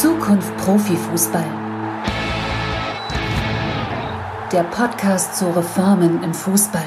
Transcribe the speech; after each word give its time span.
Zukunft 0.00 0.56
Profifußball. 0.58 1.44
Der 4.52 4.62
Podcast 4.70 5.36
zu 5.36 5.46
Reformen 5.46 6.22
im 6.22 6.32
Fußball. 6.32 6.86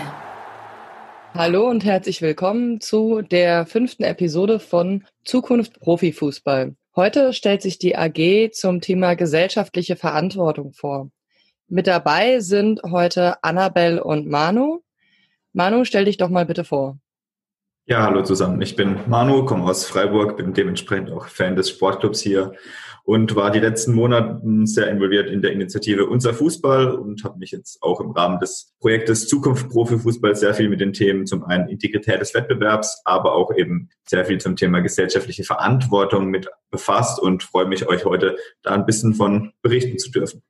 Hallo 1.34 1.70
und 1.70 1.84
herzlich 1.84 2.22
willkommen 2.22 2.80
zu 2.80 3.22
der 3.22 3.66
fünften 3.66 4.04
Episode 4.04 4.62
von 4.62 5.04
Zukunft 5.26 5.82
Profifußball. 5.82 6.78
Heute 6.96 7.34
stellt 7.34 7.62
sich 7.62 7.78
die 7.80 7.98
AG 7.98 8.52
zum 8.54 8.80
Thema 8.80 9.16
gesellschaftliche 9.16 9.98
Verantwortung 9.98 10.72
vor. 10.72 11.12
Mit 11.68 11.88
dabei 11.88 12.40
sind 12.40 12.80
heute 12.84 13.44
Annabelle 13.44 14.02
und 14.02 14.30
Manu. 14.30 14.84
Manu, 15.52 15.84
stell 15.84 16.06
dich 16.06 16.16
doch 16.16 16.30
mal 16.30 16.46
bitte 16.46 16.64
vor. 16.64 16.98
Ja, 17.88 18.04
hallo 18.04 18.24
zusammen. 18.24 18.62
Ich 18.62 18.78
bin 18.78 19.00
Manu, 19.08 19.44
komme 19.44 19.66
aus 19.66 19.86
Freiburg, 19.86 20.38
bin 20.38 20.54
dementsprechend 20.54 21.12
auch 21.12 21.28
Fan 21.28 21.58
des 21.58 21.72
Sportclubs 21.72 22.22
hier 22.22 22.54
und 23.04 23.36
war 23.36 23.52
die 23.52 23.60
letzten 23.60 23.94
Monate 23.94 24.42
sehr 24.66 24.90
involviert 24.90 25.30
in 25.30 25.42
der 25.42 25.52
Initiative 25.52 26.06
Unser 26.06 26.34
Fußball 26.34 26.92
und 26.92 27.24
habe 27.24 27.40
mich 27.40 27.52
jetzt 27.52 27.82
auch 27.82 28.00
im 28.00 28.12
Rahmen 28.12 28.40
des 28.40 28.74
Projektes 28.80 29.28
Zukunft 29.28 29.70
Profifußball 29.70 30.36
sehr 30.36 30.54
viel 30.54 30.70
mit 30.70 30.82
den 30.82 30.94
Themen 30.94 31.26
zum 31.26 31.44
einen 31.44 31.68
Integrität 31.68 32.22
des 32.22 32.34
Wettbewerbs, 32.34 33.02
aber 33.06 33.34
auch 33.34 33.56
eben 33.56 33.90
sehr 34.08 34.26
viel 34.26 34.40
zum 34.40 34.56
Thema 34.56 34.82
gesellschaftliche 34.82 35.44
Verantwortung 35.44 36.28
mit 36.28 36.48
befasst 36.70 37.20
und 37.20 37.44
freue 37.44 37.66
mich, 37.66 37.88
euch 37.88 38.06
heute 38.06 38.38
da 38.64 38.72
ein 38.72 38.86
bisschen 38.86 39.14
von 39.14 39.52
berichten 39.62 39.98
zu 39.98 40.12
dürfen. 40.12 40.44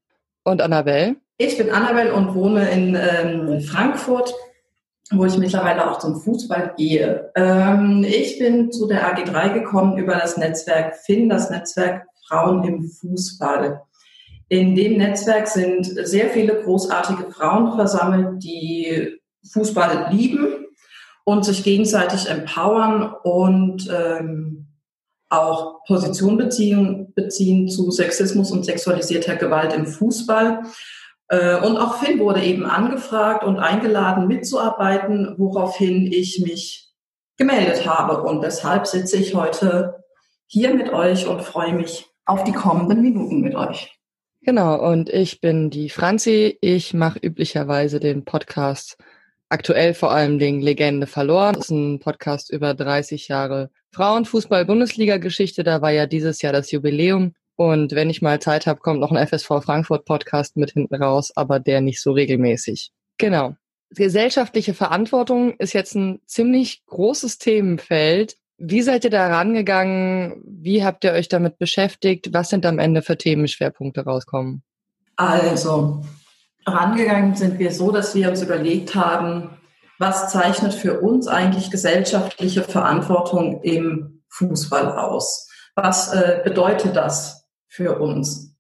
Und 0.44 0.62
Annabelle? 0.62 1.16
Ich 1.38 1.58
bin 1.58 1.70
Annabelle 1.70 2.14
und 2.14 2.36
wohne 2.36 2.70
in 2.70 2.96
ähm, 2.96 3.62
Frankfurt 3.62 4.34
wo 5.12 5.26
ich 5.26 5.38
mittlerweile 5.38 5.90
auch 5.90 6.00
zum 6.00 6.20
Fußball 6.22 6.74
gehe. 6.78 7.32
Ähm, 7.36 8.06
ich 8.08 8.40
bin 8.40 8.72
zu 8.72 8.88
der 8.88 9.14
AG3 9.14 9.54
gekommen 9.54 9.98
über 9.98 10.16
das 10.16 10.38
Netzwerk 10.38 10.96
FIN, 10.96 11.30
das 11.30 11.50
Netzwerk 11.50 12.06
Frauen 12.32 12.64
im 12.64 12.90
Fußball. 12.90 13.82
In 14.48 14.76
dem 14.76 14.98
Netzwerk 14.98 15.48
sind 15.48 15.86
sehr 15.86 16.30
viele 16.30 16.62
großartige 16.62 17.30
Frauen 17.32 17.76
versammelt, 17.76 18.44
die 18.44 19.20
Fußball 19.52 20.08
lieben 20.12 20.66
und 21.24 21.46
sich 21.46 21.64
gegenseitig 21.64 22.30
empowern 22.30 23.14
und 23.24 23.90
ähm, 23.94 24.68
auch 25.30 25.84
Position 25.86 26.38
beziehen, 26.38 27.14
beziehen 27.16 27.70
zu 27.70 27.92
Sexismus 27.92 28.52
und 28.52 28.66
sexualisierter 28.66 29.36
Gewalt 29.36 29.74
im 29.74 29.86
Fußball. 29.86 30.64
Äh, 31.30 31.58
und 31.66 31.78
auch 31.78 31.96
Finn 31.96 32.20
wurde 32.20 32.44
eben 32.44 32.66
angefragt 32.66 33.44
und 33.44 33.60
eingeladen 33.60 34.28
mitzuarbeiten, 34.28 35.36
woraufhin 35.38 36.12
ich 36.12 36.42
mich 36.42 36.90
gemeldet 37.38 37.86
habe. 37.88 38.24
Und 38.24 38.42
deshalb 38.42 38.88
sitze 38.88 39.18
ich 39.18 39.34
heute 39.34 40.04
hier 40.46 40.74
mit 40.74 40.92
euch 40.92 41.28
und 41.28 41.42
freue 41.42 41.74
mich 41.74 42.11
auf 42.32 42.46
die 42.46 42.54
kommenden 42.54 43.02
Minuten 43.02 43.42
mit 43.42 43.56
euch. 43.56 43.94
Genau, 44.42 44.82
und 44.90 45.10
ich 45.10 45.42
bin 45.42 45.70
die 45.70 45.90
Franzi. 45.90 46.58
Ich 46.62 46.94
mache 46.94 47.20
üblicherweise 47.20 48.00
den 48.00 48.24
Podcast 48.24 48.98
aktuell 49.50 49.94
vor 49.94 50.12
allem 50.12 50.40
den 50.40 50.62
Legende 50.62 51.08
verloren. 51.08 51.56
Das 51.56 51.66
ist 51.66 51.72
ein 51.72 52.00
Podcast 52.00 52.50
über 52.50 52.74
30 52.74 53.28
Jahre 53.28 53.70
Frauenfußball-Bundesliga-Geschichte. 53.92 55.64
Da 55.64 55.82
war 55.82 55.92
ja 55.92 56.08
dieses 56.08 56.42
Jahr 56.42 56.54
das 56.54 56.72
Jubiläum. 56.72 57.34
Und 57.58 57.92
wenn 57.92 58.10
ich 58.10 58.22
mal 58.22 58.40
Zeit 58.40 58.66
habe, 58.66 58.80
kommt 58.80 59.02
noch 59.02 59.12
ein 59.12 59.28
FSV 59.28 59.62
Frankfurt 59.62 60.06
Podcast 60.06 60.56
mit 60.56 60.72
hinten 60.72 60.96
raus, 60.96 61.34
aber 61.36 61.60
der 61.60 61.82
nicht 61.82 62.02
so 62.02 62.14
regelmäßig. 62.14 62.92
Genau. 63.18 63.56
Gesellschaftliche 63.90 64.74
Verantwortung 64.74 65.56
ist 65.58 65.74
jetzt 65.74 65.96
ein 65.96 66.22
ziemlich 66.26 66.82
großes 66.86 67.40
Themenfeld. 67.40 68.38
Wie 68.64 68.82
seid 68.84 69.04
ihr 69.06 69.10
da 69.10 69.28
rangegangen? 69.28 70.44
Wie 70.46 70.84
habt 70.84 71.04
ihr 71.04 71.14
euch 71.14 71.28
damit 71.28 71.58
beschäftigt? 71.58 72.32
Was 72.32 72.50
sind 72.50 72.66
am 72.66 72.78
Ende 72.78 73.02
für 73.02 73.18
Themenschwerpunkte 73.18 74.04
rauskommen? 74.04 74.62
Also, 75.16 76.04
rangegangen 76.66 77.36
sind 77.36 77.58
wir 77.58 77.72
so, 77.72 77.92
dass 77.92 78.14
wir 78.14 78.30
uns 78.30 78.42
überlegt 78.42 78.94
haben, 78.94 79.50
was 79.98 80.32
zeichnet 80.32 80.74
für 80.74 81.00
uns 81.00 81.28
eigentlich 81.28 81.72
gesellschaftliche 81.72 82.64
Verantwortung 82.64 83.62
im 83.64 84.24
Fußball 84.30 84.98
aus? 84.98 85.50
Was 85.76 86.14
äh, 86.14 86.42
bedeutet 86.44 86.96
das 86.96 87.42
für 87.72 88.00
uns. 88.00 88.54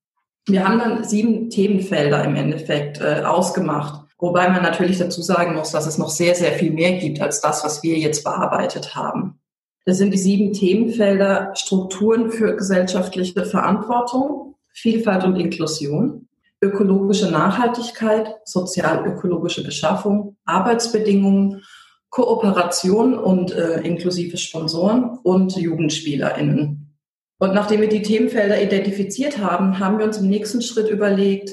Wir 0.47 0.65
haben 0.65 0.79
dann 0.79 1.03
sieben 1.03 1.49
Themenfelder 1.49 2.23
im 2.23 2.35
Endeffekt 2.35 3.01
äh, 3.01 3.23
ausgemacht, 3.25 4.07
wobei 4.17 4.49
man 4.49 4.63
natürlich 4.63 4.97
dazu 4.97 5.21
sagen 5.21 5.53
muss, 5.53 5.71
dass 5.71 5.85
es 5.85 5.97
noch 5.97 6.09
sehr, 6.09 6.33
sehr 6.33 6.53
viel 6.53 6.71
mehr 6.71 6.93
gibt 6.93 7.21
als 7.21 7.41
das, 7.41 7.63
was 7.65 7.83
wir 7.83 7.97
jetzt 7.97 8.23
bearbeitet 8.23 8.95
haben. 8.95 9.40
Das 9.85 9.97
sind 9.97 10.13
die 10.13 10.17
sieben 10.17 10.53
Themenfelder 10.53 11.53
Strukturen 11.55 12.31
für 12.31 12.55
gesellschaftliche 12.55 13.45
Verantwortung, 13.45 14.55
Vielfalt 14.73 15.23
und 15.23 15.35
Inklusion, 15.37 16.27
ökologische 16.61 17.31
Nachhaltigkeit, 17.31 18.35
sozial-ökologische 18.45 19.63
Beschaffung, 19.63 20.37
Arbeitsbedingungen, 20.45 21.63
Kooperation 22.09 23.17
und 23.17 23.53
äh, 23.53 23.81
inklusive 23.81 24.37
Sponsoren 24.37 25.17
und 25.23 25.55
JugendspielerInnen. 25.55 26.97
Und 27.39 27.53
nachdem 27.55 27.81
wir 27.81 27.89
die 27.89 28.03
Themenfelder 28.03 28.61
identifiziert 28.61 29.39
haben, 29.39 29.79
haben 29.79 29.97
wir 29.97 30.05
uns 30.05 30.17
im 30.17 30.29
nächsten 30.29 30.61
Schritt 30.61 30.89
überlegt, 30.89 31.51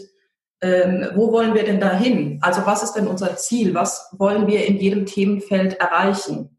ähm, 0.61 1.07
wo 1.15 1.33
wollen 1.33 1.55
wir 1.55 1.65
denn 1.65 1.81
dahin? 1.81 2.39
Also 2.43 2.67
was 2.67 2.83
ist 2.83 2.93
denn 2.93 3.07
unser 3.07 3.37
Ziel? 3.37 3.73
Was 3.75 4.13
wollen 4.19 4.47
wir 4.47 4.67
in 4.67 4.79
jedem 4.79 5.07
Themenfeld 5.07 5.75
erreichen? 5.81 6.58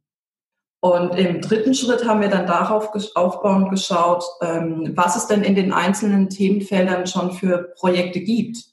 Und 0.81 1.15
im 1.17 1.41
dritten 1.41 1.73
Schritt 1.73 2.07
haben 2.07 2.21
wir 2.21 2.29
dann 2.29 2.47
darauf 2.47 2.91
aufbauend 3.15 3.69
geschaut, 3.69 4.23
ähm, 4.41 4.93
was 4.95 5.17
es 5.17 5.27
denn 5.27 5.43
in 5.43 5.55
den 5.55 5.73
einzelnen 5.73 6.29
Themenfeldern 6.29 7.05
schon 7.05 7.33
für 7.33 7.73
Projekte 7.77 8.21
gibt. 8.21 8.63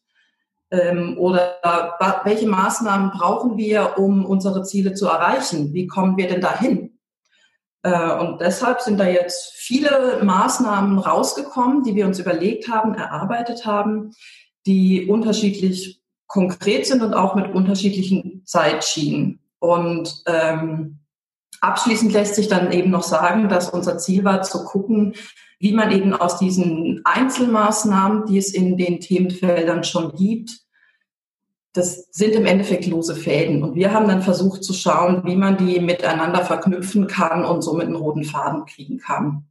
Ähm, 0.71 1.17
oder 1.19 1.57
welche 2.25 2.47
Maßnahmen 2.47 3.11
brauchen 3.11 3.57
wir, 3.57 3.99
um 3.99 4.25
unsere 4.25 4.63
Ziele 4.63 4.95
zu 4.95 5.07
erreichen? 5.07 5.73
Wie 5.73 5.87
kommen 5.87 6.17
wir 6.17 6.29
denn 6.29 6.41
dahin? 6.41 6.99
Äh, 7.83 8.13
und 8.19 8.41
deshalb 8.41 8.81
sind 8.81 8.99
da 8.99 9.07
jetzt 9.07 9.53
viele 9.55 10.21
Maßnahmen 10.23 10.99
rausgekommen, 10.99 11.83
die 11.83 11.95
wir 11.95 12.07
uns 12.07 12.19
überlegt 12.19 12.69
haben, 12.69 12.95
erarbeitet 12.95 13.67
haben, 13.67 14.13
die 14.67 15.07
unterschiedlich 15.07 16.03
konkret 16.27 16.87
sind 16.87 17.03
und 17.03 17.15
auch 17.15 17.35
mit 17.35 17.53
unterschiedlichen 17.53 18.43
Zeitschienen. 18.45 19.41
Und 19.61 20.23
ähm, 20.27 21.01
abschließend 21.61 22.13
lässt 22.13 22.35
sich 22.35 22.49
dann 22.49 22.73
eben 22.73 22.91
noch 22.91 23.03
sagen, 23.03 23.49
dass 23.49 23.71
unser 23.71 23.99
Ziel 23.99 24.25
war 24.25 24.43
zu 24.43 24.65
gucken, 24.65 25.15
wie 25.59 25.73
man 25.73 25.91
eben 25.91 26.13
aus 26.13 26.39
diesen 26.39 27.01
Einzelmaßnahmen, 27.05 28.27
die 28.27 28.39
es 28.39 28.53
in 28.53 28.77
den 28.77 29.01
Themenfeldern 29.01 29.85
schon 29.85 30.15
gibt, 30.15 30.61
das 31.73 32.09
sind 32.11 32.35
im 32.35 32.47
Endeffekt 32.47 32.87
lose 32.87 33.15
Fäden. 33.15 33.63
Und 33.63 33.75
wir 33.75 33.93
haben 33.93 34.09
dann 34.09 34.23
versucht 34.23 34.65
zu 34.65 34.73
schauen, 34.73 35.23
wie 35.25 35.37
man 35.37 35.59
die 35.59 35.79
miteinander 35.81 36.45
verknüpfen 36.45 37.07
kann 37.07 37.45
und 37.45 37.63
somit 37.63 37.87
einen 37.87 37.97
roten 37.97 38.25
Faden 38.25 38.65
kriegen 38.65 38.99
kann. 38.99 39.45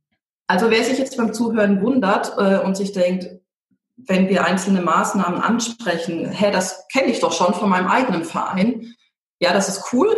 Also 0.48 0.70
wer 0.70 0.84
sich 0.84 0.98
jetzt 0.98 1.18
beim 1.18 1.34
Zuhören 1.34 1.82
wundert 1.82 2.34
äh, 2.38 2.60
und 2.66 2.78
sich 2.78 2.94
denkt, 2.94 3.28
wenn 3.98 4.28
wir 4.28 4.46
einzelne 4.46 4.82
Maßnahmen 4.82 5.40
ansprechen, 5.40 6.30
hä, 6.30 6.52
das 6.52 6.88
kenne 6.92 7.12
ich 7.12 7.20
doch 7.20 7.32
schon 7.32 7.54
von 7.54 7.70
meinem 7.70 7.88
eigenen 7.88 8.26
Verein. 8.26 8.94
Ja, 9.40 9.54
das 9.54 9.70
ist 9.70 9.94
cool 9.94 10.16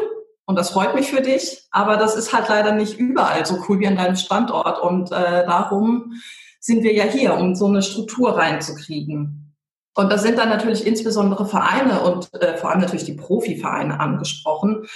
und 0.47 0.57
das 0.57 0.69
freut 0.69 0.95
mich 0.95 1.09
für 1.09 1.21
dich, 1.21 1.67
aber 1.71 1.97
das 1.97 2.15
ist 2.15 2.31
halt 2.31 2.47
leider 2.47 2.71
nicht 2.71 2.97
überall 2.97 3.45
so 3.45 3.59
cool 3.67 3.81
wie 3.81 3.87
an 3.87 3.97
deinem 3.97 4.15
Standort. 4.15 4.81
Und 4.81 5.11
äh, 5.11 5.45
darum 5.45 6.13
sind 6.61 6.83
wir 6.83 6.93
ja 6.93 7.03
hier, 7.03 7.33
um 7.33 7.53
so 7.53 7.65
eine 7.65 7.81
Struktur 7.81 8.37
reinzukriegen. 8.37 9.53
Und 9.93 10.09
da 10.09 10.17
sind 10.17 10.37
dann 10.37 10.47
natürlich 10.47 10.87
insbesondere 10.87 11.45
Vereine 11.45 11.99
und 11.99 12.33
äh, 12.41 12.55
vor 12.55 12.69
allem 12.69 12.79
natürlich 12.79 13.03
die 13.03 13.15
Profivereine 13.15 13.99
angesprochen. 13.99 14.87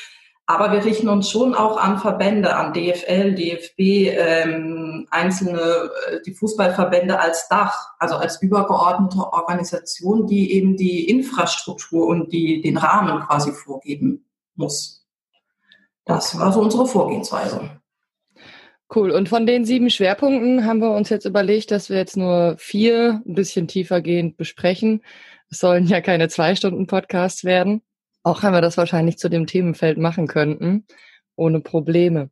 Aber 0.45 0.72
wir 0.72 0.85
richten 0.85 1.09
uns 1.09 1.29
schon 1.29 1.53
auch 1.53 1.75
an 1.75 2.00
Verbände, 2.00 2.56
an 2.56 2.72
DFL, 2.72 3.35
DFB, 3.35 3.79
ähm, 4.18 5.06
einzelne, 5.12 5.59
äh, 5.59 6.21
die 6.25 6.33
Fußballverbände 6.33 7.19
als 7.19 7.50
Dach, 7.50 7.89
also 8.00 8.15
als 8.15 8.42
übergeordnete 8.42 9.19
Organisation, 9.19 10.27
die 10.27 10.53
eben 10.53 10.77
die 10.77 11.09
Infrastruktur 11.09 12.07
und 12.07 12.31
die, 12.31 12.62
den 12.62 12.77
Rahmen 12.77 13.19
quasi 13.27 13.51
vorgeben 13.51 14.30
muss. 14.56 15.00
Das 16.06 16.38
war 16.38 16.51
so 16.51 16.62
unsere 16.62 16.88
Vorgehensweise. 16.88 17.81
Cool. 18.94 19.12
Und 19.12 19.30
von 19.30 19.45
den 19.45 19.63
sieben 19.63 19.89
Schwerpunkten 19.89 20.65
haben 20.65 20.80
wir 20.80 20.92
uns 20.92 21.09
jetzt 21.09 21.25
überlegt, 21.25 21.71
dass 21.71 21.89
wir 21.89 21.98
jetzt 21.98 22.18
nur 22.18 22.56
vier 22.57 23.21
ein 23.25 23.36
bisschen 23.36 23.68
tiefergehend 23.68 24.36
besprechen. 24.36 25.01
Es 25.50 25.59
sollen 25.59 25.88
ja 25.88 26.01
keine 26.01 26.27
zwei 26.27 26.56
Stunden 26.56 26.88
Podcasts 26.88 27.45
werden. 27.45 27.81
Auch 28.24 28.44
haben 28.44 28.53
wir 28.53 28.62
das 28.62 28.77
wahrscheinlich 28.77 29.18
zu 29.18 29.30
dem 29.30 29.48
Themenfeld 29.48 29.98
machen 29.98 30.27
könnten, 30.27 30.86
ohne 31.36 31.62
Probleme. 31.62 32.30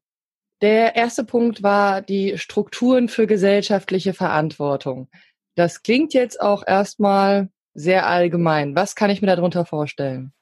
Der 0.61 0.97
erste 0.97 1.23
Punkt 1.23 1.63
war 1.63 2.01
die 2.01 2.37
Strukturen 2.37 3.07
für 3.07 3.25
gesellschaftliche 3.25 4.13
Verantwortung. 4.13 5.09
Das 5.55 5.81
klingt 5.81 6.13
jetzt 6.13 6.41
auch 6.41 6.63
erstmal 6.67 7.49
sehr 7.73 8.07
allgemein. 8.07 8.75
Was 8.75 8.95
kann 8.95 9.09
ich 9.09 9.21
mir 9.21 9.27
darunter 9.27 9.65
vorstellen? 9.65 10.33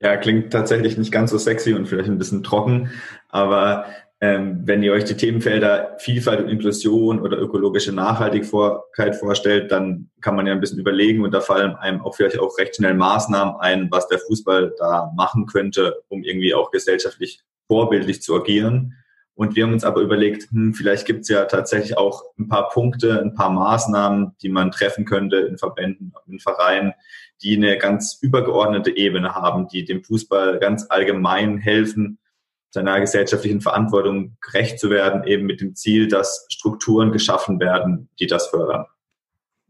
Ja, 0.00 0.16
klingt 0.16 0.52
tatsächlich 0.52 0.96
nicht 0.96 1.12
ganz 1.12 1.30
so 1.30 1.38
sexy 1.38 1.74
und 1.74 1.86
vielleicht 1.86 2.08
ein 2.08 2.18
bisschen 2.18 2.42
trocken, 2.42 2.90
aber 3.28 3.86
Ähm, 4.22 4.60
wenn 4.66 4.82
ihr 4.82 4.92
euch 4.92 5.04
die 5.04 5.16
Themenfelder 5.16 5.96
Vielfalt 5.98 6.40
und 6.40 6.50
Inklusion 6.50 7.20
oder 7.22 7.38
ökologische 7.38 7.90
Nachhaltigkeit 7.92 9.16
vorstellt, 9.16 9.72
dann 9.72 10.10
kann 10.20 10.36
man 10.36 10.46
ja 10.46 10.52
ein 10.52 10.60
bisschen 10.60 10.78
überlegen 10.78 11.24
und 11.24 11.32
da 11.32 11.40
fallen 11.40 11.74
einem 11.76 12.02
auch 12.02 12.14
vielleicht 12.16 12.38
auch 12.38 12.58
recht 12.58 12.76
schnell 12.76 12.92
Maßnahmen 12.92 13.54
ein, 13.60 13.88
was 13.90 14.08
der 14.08 14.18
Fußball 14.18 14.74
da 14.76 15.10
machen 15.16 15.46
könnte, 15.46 16.02
um 16.08 16.22
irgendwie 16.22 16.52
auch 16.52 16.70
gesellschaftlich 16.70 17.40
vorbildlich 17.66 18.20
zu 18.20 18.36
agieren. 18.36 18.94
Und 19.34 19.56
wir 19.56 19.64
haben 19.64 19.72
uns 19.72 19.84
aber 19.84 20.02
überlegt, 20.02 20.50
hm, 20.50 20.74
vielleicht 20.74 21.06
gibt 21.06 21.22
es 21.22 21.28
ja 21.30 21.46
tatsächlich 21.46 21.96
auch 21.96 22.22
ein 22.38 22.46
paar 22.48 22.68
Punkte, 22.68 23.22
ein 23.22 23.32
paar 23.34 23.48
Maßnahmen, 23.50 24.32
die 24.42 24.50
man 24.50 24.70
treffen 24.70 25.06
könnte 25.06 25.36
in 25.38 25.56
Verbänden, 25.56 26.12
in 26.26 26.40
Vereinen, 26.40 26.92
die 27.42 27.56
eine 27.56 27.78
ganz 27.78 28.18
übergeordnete 28.20 28.96
Ebene 28.96 29.34
haben, 29.34 29.68
die 29.68 29.84
dem 29.84 30.04
Fußball 30.04 30.58
ganz 30.58 30.86
allgemein 30.88 31.58
helfen, 31.58 32.18
seiner 32.70 33.00
gesellschaftlichen 33.00 33.60
Verantwortung 33.60 34.36
gerecht 34.40 34.78
zu 34.78 34.90
werden, 34.90 35.24
eben 35.24 35.46
mit 35.46 35.60
dem 35.60 35.74
Ziel, 35.74 36.08
dass 36.08 36.46
Strukturen 36.50 37.12
geschaffen 37.12 37.58
werden, 37.58 38.08
die 38.20 38.26
das 38.26 38.48
fördern. 38.48 38.86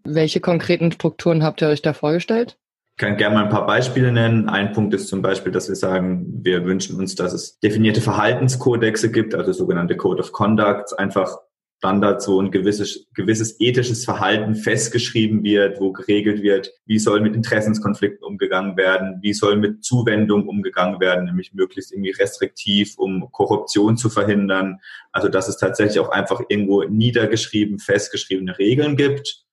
Welche 0.04 0.40
konkreten 0.40 0.92
Strukturen 0.92 1.42
habt 1.42 1.62
ihr 1.62 1.68
euch 1.68 1.82
da 1.82 1.92
vorgestellt? 1.92 2.58
Ich 2.90 2.96
kann 2.96 3.16
gerne 3.16 3.36
mal 3.36 3.44
ein 3.44 3.50
paar 3.50 3.66
Beispiele 3.66 4.12
nennen. 4.12 4.50
Ein 4.50 4.72
Punkt 4.72 4.92
ist 4.92 5.08
zum 5.08 5.22
Beispiel, 5.22 5.52
dass 5.52 5.68
wir 5.68 5.76
sagen, 5.76 6.26
wir 6.44 6.66
wünschen 6.66 6.98
uns, 6.98 7.14
dass 7.14 7.32
es 7.32 7.58
definierte 7.60 8.02
Verhaltenskodexe 8.02 9.10
gibt, 9.10 9.34
also 9.34 9.52
sogenannte 9.52 9.96
Code 9.96 10.20
of 10.20 10.32
Conduct, 10.32 10.98
einfach 10.98 11.38
Standard 11.80 12.20
so 12.20 12.38
ein 12.42 12.50
gewisses, 12.50 13.08
gewisses 13.14 13.58
ethisches 13.58 14.04
Verhalten 14.04 14.54
festgeschrieben 14.54 15.42
wird, 15.42 15.80
wo 15.80 15.92
geregelt 15.92 16.42
wird, 16.42 16.70
wie 16.84 16.98
soll 16.98 17.22
mit 17.22 17.34
Interessenskonflikten 17.34 18.22
umgegangen 18.22 18.76
werden, 18.76 19.18
wie 19.22 19.32
soll 19.32 19.56
mit 19.56 19.82
Zuwendung 19.82 20.46
umgegangen 20.46 21.00
werden, 21.00 21.24
nämlich 21.24 21.54
möglichst 21.54 21.90
irgendwie 21.90 22.10
restriktiv, 22.10 22.98
um 22.98 23.32
Korruption 23.32 23.96
zu 23.96 24.10
verhindern. 24.10 24.76
Also 25.10 25.30
dass 25.30 25.48
es 25.48 25.56
tatsächlich 25.56 25.98
auch 26.00 26.10
einfach 26.10 26.42
irgendwo 26.50 26.84
niedergeschrieben, 26.84 27.78
festgeschriebene 27.78 28.58
Regeln 28.58 28.96
gibt. 28.96 29.46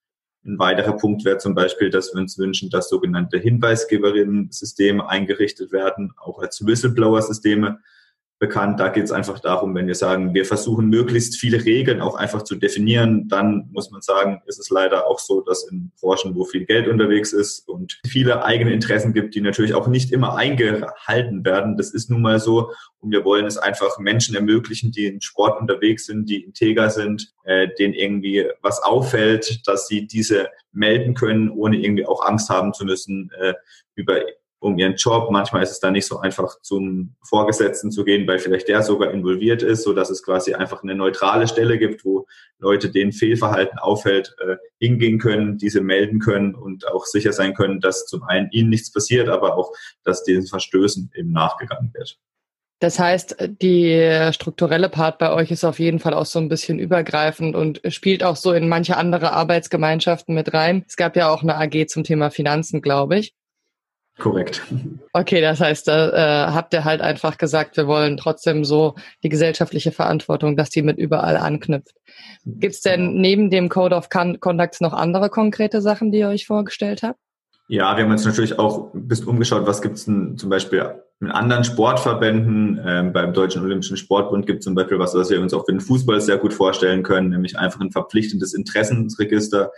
Ein 0.44 0.60
weiterer 0.60 0.98
Punkt 0.98 1.24
wäre 1.24 1.38
zum 1.38 1.56
Beispiel, 1.56 1.90
dass 1.90 2.14
wir 2.14 2.20
uns 2.20 2.38
wünschen, 2.38 2.70
dass 2.70 2.90
sogenannte 2.90 3.38
Hinweisgeberinnen-Systeme 3.38 5.08
eingerichtet 5.08 5.72
werden, 5.72 6.12
auch 6.18 6.40
als 6.40 6.66
Whistleblower-Systeme, 6.66 7.80
bekannt. 8.40 8.80
Da 8.80 8.90
geht 8.90 9.06
es 9.06 9.12
einfach 9.12 9.40
darum, 9.40 9.74
wenn 9.74 9.88
wir 9.88 9.96
sagen, 9.96 10.34
wir 10.34 10.46
versuchen 10.46 10.90
möglichst 10.90 11.38
viele 11.38 11.66
Regeln 11.66 12.02
auch 12.02 12.16
einfach 12.16 12.44
zu 12.44 12.56
definieren, 12.56 13.28
dann 13.28 13.70
muss 13.72 13.90
man 13.90 14.02
sagen, 14.02 14.42
ist 14.46 14.60
es 14.60 14.70
leider 14.70 15.08
auch 15.08 15.20
so, 15.20 15.42
dass 15.42 15.68
in 15.70 15.92
Branchen, 16.00 16.36
wo 16.36 16.46
viel 16.46 16.66
Geld 16.66 16.88
unterwegs 16.88 17.34
ist 17.34 17.68
und 17.68 18.00
viele 18.08 18.46
eigene 18.46 18.74
Interessen 18.74 19.14
gibt, 19.14 19.34
die 19.34 19.42
natürlich 19.42 19.74
auch 19.74 19.88
nicht 19.88 20.12
immer 20.12 20.36
eingehalten 20.36 21.44
werden. 21.46 21.78
Das 21.78 21.92
ist 21.92 22.10
nun 22.10 22.22
mal 22.22 22.40
so. 22.40 22.72
Und 23.00 23.12
wir 23.12 23.26
wollen 23.26 23.46
es 23.46 23.58
einfach 23.58 23.98
Menschen 24.00 24.36
ermöglichen, 24.36 24.92
die 24.92 25.06
im 25.06 25.22
Sport 25.22 25.60
unterwegs 25.60 26.06
sind, 26.06 26.30
die 26.30 26.44
integer 26.44 26.90
sind, 26.90 27.34
äh, 27.44 27.68
denen 27.80 27.94
irgendwie 27.94 28.46
was 28.62 28.82
auffällt, 28.84 29.68
dass 29.68 29.88
sie 29.88 30.06
diese 30.06 30.50
melden 30.72 31.16
können, 31.16 31.50
ohne 31.50 31.78
irgendwie 31.78 32.06
auch 32.06 32.24
Angst 32.24 32.50
haben 32.50 32.74
zu 32.74 32.86
müssen, 32.86 33.32
äh, 33.40 33.54
über 33.96 34.22
um 34.60 34.78
ihren 34.78 34.96
Job. 34.96 35.30
Manchmal 35.32 35.64
ist 35.64 35.72
es 35.72 35.80
dann 35.80 35.94
nicht 35.94 36.08
so 36.08 36.20
einfach 36.20 36.60
zum 36.62 37.16
Vorgesetzten 37.24 37.92
zu 37.92 38.04
gehen, 38.04 38.28
weil 38.28 38.40
vielleicht 38.40 38.68
der 38.68 38.82
sogar 38.82 39.12
involviert 39.12 39.64
ist, 39.64 39.84
so 39.84 39.94
dass 39.94 40.10
es 40.10 40.24
quasi 40.24 40.54
einfach 40.54 40.84
eine 40.84 40.96
neutrale 40.96 41.48
Stelle 41.48 41.78
gibt, 41.78 42.04
wo 42.06 42.26
Leute, 42.60 42.90
denen 42.90 43.12
Fehlverhalten 43.12 43.78
auffällt, 43.80 44.36
äh, 44.40 44.58
hingehen 44.80 45.20
können, 45.20 45.58
diese 45.58 45.82
melden 45.82 46.20
können 46.20 46.56
und 46.56 46.88
auch 46.88 47.06
sicher 47.06 47.34
sein 47.34 47.54
können, 47.54 47.82
dass 47.82 48.06
zum 48.06 48.24
einen 48.24 48.50
ihnen 48.52 48.70
nichts 48.70 48.92
passiert, 48.92 49.30
aber 49.30 49.58
auch, 49.58 49.72
dass 50.04 50.24
diesen 50.24 50.48
Verstößen 50.48 51.12
eben 51.16 51.32
nachgegangen 51.32 51.92
wird. 51.94 52.18
Das 52.80 53.00
heißt, 53.00 53.38
die 53.60 54.30
strukturelle 54.34 54.90
Part 54.90 55.18
bei 55.18 55.34
euch 55.34 55.50
ist 55.50 55.64
auf 55.64 55.80
jeden 55.80 55.98
Fall 55.98 56.14
auch 56.14 56.28
so 56.28 56.38
ein 56.38 56.48
bisschen 56.48 56.78
übergreifend 56.78 57.56
und 57.56 57.82
spielt 57.88 58.24
auch 58.24 58.36
so 58.36 58.54
in 58.54 58.70
manche 58.70 58.98
andere 58.98 59.34
Arbeitsgemeinschaften 59.34 60.36
mit 60.36 60.54
rein. 60.54 60.84
Es 60.88 60.96
gab 60.96 61.16
ja 61.16 61.30
auch 61.30 61.42
eine 61.42 61.58
AG 61.58 61.88
zum 61.88 62.04
Thema 62.04 62.30
Finanzen, 62.30 62.84
glaube 62.84 63.18
ich. 63.18 63.34
Korrekt. 64.20 64.64
Okay, 65.14 65.42
das 65.42 65.60
heißt, 65.60 65.88
da 65.88 66.10
äh, 66.10 66.52
habt 66.52 66.74
ihr 66.74 66.86
halt 66.86 67.02
einfach 67.02 67.38
gesagt, 67.38 67.78
wir 67.78 67.86
wollen 67.86 68.18
trotzdem 68.18 68.66
so 68.66 68.96
die 69.24 69.30
gesellschaftliche 69.30 69.92
Verantwortung, 69.92 70.58
dass 70.58 70.72
die 70.72 70.82
mit 70.82 70.98
überall 70.98 71.38
anknüpft. 71.38 71.96
Gibt 72.46 72.74
es 72.74 72.82
denn 72.82 73.22
neben 73.22 73.52
dem 73.52 73.70
Code 73.70 73.96
of 73.96 74.10
Conduct 74.10 74.82
noch 74.82 74.94
andere 74.94 75.30
konkrete 75.30 75.82
Sachen, 75.82 76.12
die 76.12 76.20
ihr 76.20 76.30
euch 76.30 76.48
vorgestellt 76.48 77.04
habt? 77.04 77.20
Ja, 77.68 77.96
wir 77.96 78.06
haben 78.06 78.12
uns 78.12 78.26
natürlich 78.26 78.58
auch 78.58 78.94
ein 78.94 79.08
bisschen 79.08 79.28
umgeschaut, 79.28 79.68
was 79.68 79.82
gibt 79.82 79.98
es 79.98 80.06
denn 80.06 80.38
zum 80.38 80.50
Beispiel 80.50 80.96
in 81.20 81.30
anderen 81.30 81.64
Sportverbänden. 81.64 82.80
Ähm, 82.84 83.14
beim 83.14 83.34
Deutschen 83.34 83.62
Olympischen 83.62 83.98
Sportbund 83.98 84.48
gibt 84.48 84.60
es 84.60 84.66
zum 84.66 84.74
Beispiel 84.74 85.00
was, 85.00 85.14
was 85.14 85.30
wir 85.30 85.42
uns 85.42 85.54
auch 85.54 85.66
für 85.66 85.74
den 85.74 85.82
Fußball 85.82 86.22
sehr 86.22 86.38
gut 86.38 86.54
vorstellen 86.54 87.04
können, 87.04 87.30
nämlich 87.30 87.60
einfach 87.60 87.82
ein 87.82 87.92
verpflichtendes 87.92 88.54
Interessensregister. 88.54 89.72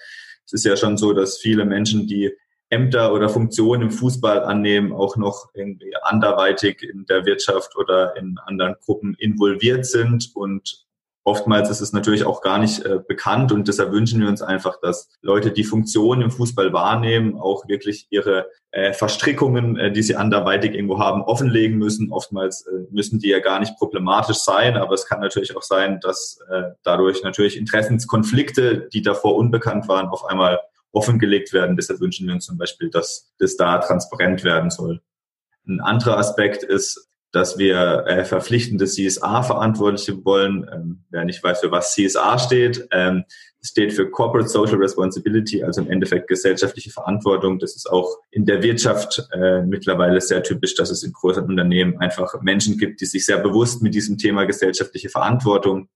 Es 0.46 0.54
ist 0.54 0.66
ja 0.66 0.78
schon 0.78 0.98
so, 0.98 1.14
dass 1.14 1.40
viele 1.40 1.66
Menschen, 1.66 2.08
die 2.08 2.32
Ämter 2.70 3.14
oder 3.14 3.30
Funktionen 3.30 3.84
im 3.84 3.92
Fußball 3.92 4.44
annehmen, 4.44 4.94
auch 4.94 5.18
noch 5.18 5.50
irgendwie 5.54 5.94
anderweitig 6.02 6.84
in 6.84 7.06
der 7.06 7.26
Wirtschaft 7.26 7.76
oder 7.76 8.16
in 8.16 8.38
anderen 8.46 8.76
Gruppen 8.86 9.16
involviert 9.18 9.86
sind. 9.86 10.30
Und 10.36 10.86
oftmals 11.24 11.70
ist 11.70 11.82
es 11.82 11.94
natürlich 11.94 12.26
auch 12.26 12.42
gar 12.42 12.60
nicht 12.60 12.86
äh, 12.86 13.00
bekannt 13.08 13.52
und 13.52 13.68
deshalb 13.68 13.92
wünschen 13.92 14.22
wir 14.22 14.28
uns 14.28 14.42
einfach, 14.42 14.80
dass 14.82 15.10
Leute, 15.22 15.52
die 15.52 15.64
Funktionen 15.64 16.22
im 16.22 16.32
Fußball 16.32 16.72
wahrnehmen, 16.72 17.38
auch 17.38 17.68
wirklich 17.68 18.08
ihre 18.10 18.48
äh, 18.72 18.94
Verstrickungen, 18.94 19.78
äh, 19.78 19.92
die 19.92 20.04
sie 20.04 20.16
anderweitig 20.16 20.74
irgendwo 20.74 21.00
haben, 21.00 21.22
offenlegen 21.22 21.78
müssen. 21.78 22.12
Oftmals 22.12 22.68
äh, 22.68 22.86
müssen 22.92 23.20
die 23.20 23.30
ja 23.30 23.40
gar 23.40 23.60
nicht 23.60 23.78
problematisch 23.78 24.38
sein, 24.38 24.78
aber 24.78 24.94
es 24.94 25.08
kann 25.08 25.22
natürlich 25.22 25.56
auch 25.58 25.64
sein, 25.64 26.00
dass 26.02 26.40
äh, 26.50 26.72
dadurch 26.84 27.24
natürlich 27.24 27.58
Interessenskonflikte, 27.58 28.90
die 28.94 29.02
davor 29.02 29.36
unbekannt 29.36 29.88
waren, 29.88 30.08
auf 30.08 30.26
einmal 30.26 30.60
offengelegt 30.92 31.54
werden. 31.54 31.76
Deshalb 31.76 32.00
wünschen 32.00 32.28
wir 32.28 32.34
uns 32.34 32.46
zum 32.46 32.58
Beispiel, 32.58 32.90
dass 32.90 33.32
das 33.40 33.56
da 33.56 33.78
transparent 33.80 34.44
werden 34.44 34.70
soll. 34.70 35.02
Ein 35.68 35.82
anderer 35.82 36.18
Aspekt 36.18 36.64
ist, 36.64 37.10
dass 37.32 37.60
wir 37.60 38.06
äh, 38.08 38.26
verpflichtende 38.26 38.86
CSA-Verantwortliche 38.86 40.26
wollen. 40.26 40.68
Ähm, 40.74 41.04
wer 41.12 41.26
nicht 41.26 41.44
weiß, 41.44 41.60
für 41.60 41.72
was 41.72 41.94
CSA 41.94 42.40
steht, 42.40 42.88
ähm, 42.92 43.24
steht 43.62 43.94
für 43.94 44.10
Corporate 44.10 44.50
Social 44.50 44.78
Responsibility, 44.78 45.64
also 45.64 45.82
im 45.82 45.92
Endeffekt 45.92 46.28
gesellschaftliche 46.28 46.90
Verantwortung. 46.90 47.60
Das 47.60 47.76
ist 47.76 47.90
auch 47.90 48.18
in 48.32 48.46
der 48.46 48.64
Wirtschaft 48.64 49.28
äh, 49.32 49.62
mittlerweile 49.62 50.22
sehr 50.22 50.42
typisch, 50.42 50.74
dass 50.76 50.90
es 50.90 51.04
in 51.04 51.14
großen 51.14 51.44
Unternehmen 51.44 52.00
einfach 52.00 52.42
Menschen 52.42 52.78
gibt, 52.78 53.02
die 53.02 53.06
sich 53.06 53.26
sehr 53.26 53.38
bewusst 53.38 53.84
mit 53.84 53.94
diesem 53.94 54.18
Thema 54.18 54.46
gesellschaftliche 54.46 55.10
Verantwortung 55.10 55.90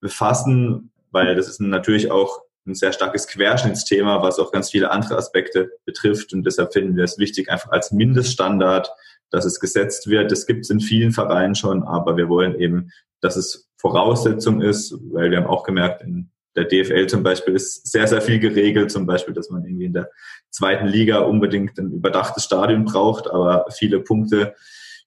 befassen, 0.00 0.92
weil 1.10 1.34
das 1.34 1.48
ist 1.48 1.60
natürlich 1.60 2.10
auch 2.10 2.40
ein 2.66 2.74
sehr 2.74 2.92
starkes 2.92 3.26
Querschnittsthema, 3.28 4.22
was 4.22 4.38
auch 4.38 4.52
ganz 4.52 4.70
viele 4.70 4.90
andere 4.90 5.16
Aspekte 5.16 5.72
betrifft. 5.84 6.32
Und 6.32 6.44
deshalb 6.44 6.72
finden 6.72 6.96
wir 6.96 7.04
es 7.04 7.18
wichtig, 7.18 7.50
einfach 7.50 7.70
als 7.70 7.92
Mindeststandard, 7.92 8.90
dass 9.30 9.44
es 9.44 9.60
gesetzt 9.60 10.08
wird. 10.08 10.30
Das 10.30 10.46
gibt 10.46 10.64
es 10.64 10.70
in 10.70 10.80
vielen 10.80 11.12
Vereinen 11.12 11.54
schon, 11.54 11.82
aber 11.82 12.16
wir 12.16 12.28
wollen 12.28 12.58
eben, 12.58 12.90
dass 13.20 13.36
es 13.36 13.68
Voraussetzung 13.78 14.62
ist, 14.62 14.94
weil 15.12 15.30
wir 15.30 15.38
haben 15.38 15.46
auch 15.46 15.64
gemerkt, 15.64 16.02
in 16.02 16.30
der 16.56 16.64
DFL 16.64 17.06
zum 17.06 17.22
Beispiel 17.22 17.54
ist 17.54 17.90
sehr, 17.90 18.06
sehr 18.06 18.22
viel 18.22 18.38
geregelt, 18.38 18.90
zum 18.90 19.06
Beispiel, 19.06 19.34
dass 19.34 19.50
man 19.50 19.64
irgendwie 19.64 19.86
in 19.86 19.92
der 19.92 20.08
zweiten 20.50 20.86
Liga 20.86 21.18
unbedingt 21.18 21.78
ein 21.78 21.90
überdachtes 21.90 22.44
Stadion 22.44 22.84
braucht, 22.84 23.28
aber 23.28 23.66
viele 23.72 24.00
Punkte, 24.00 24.54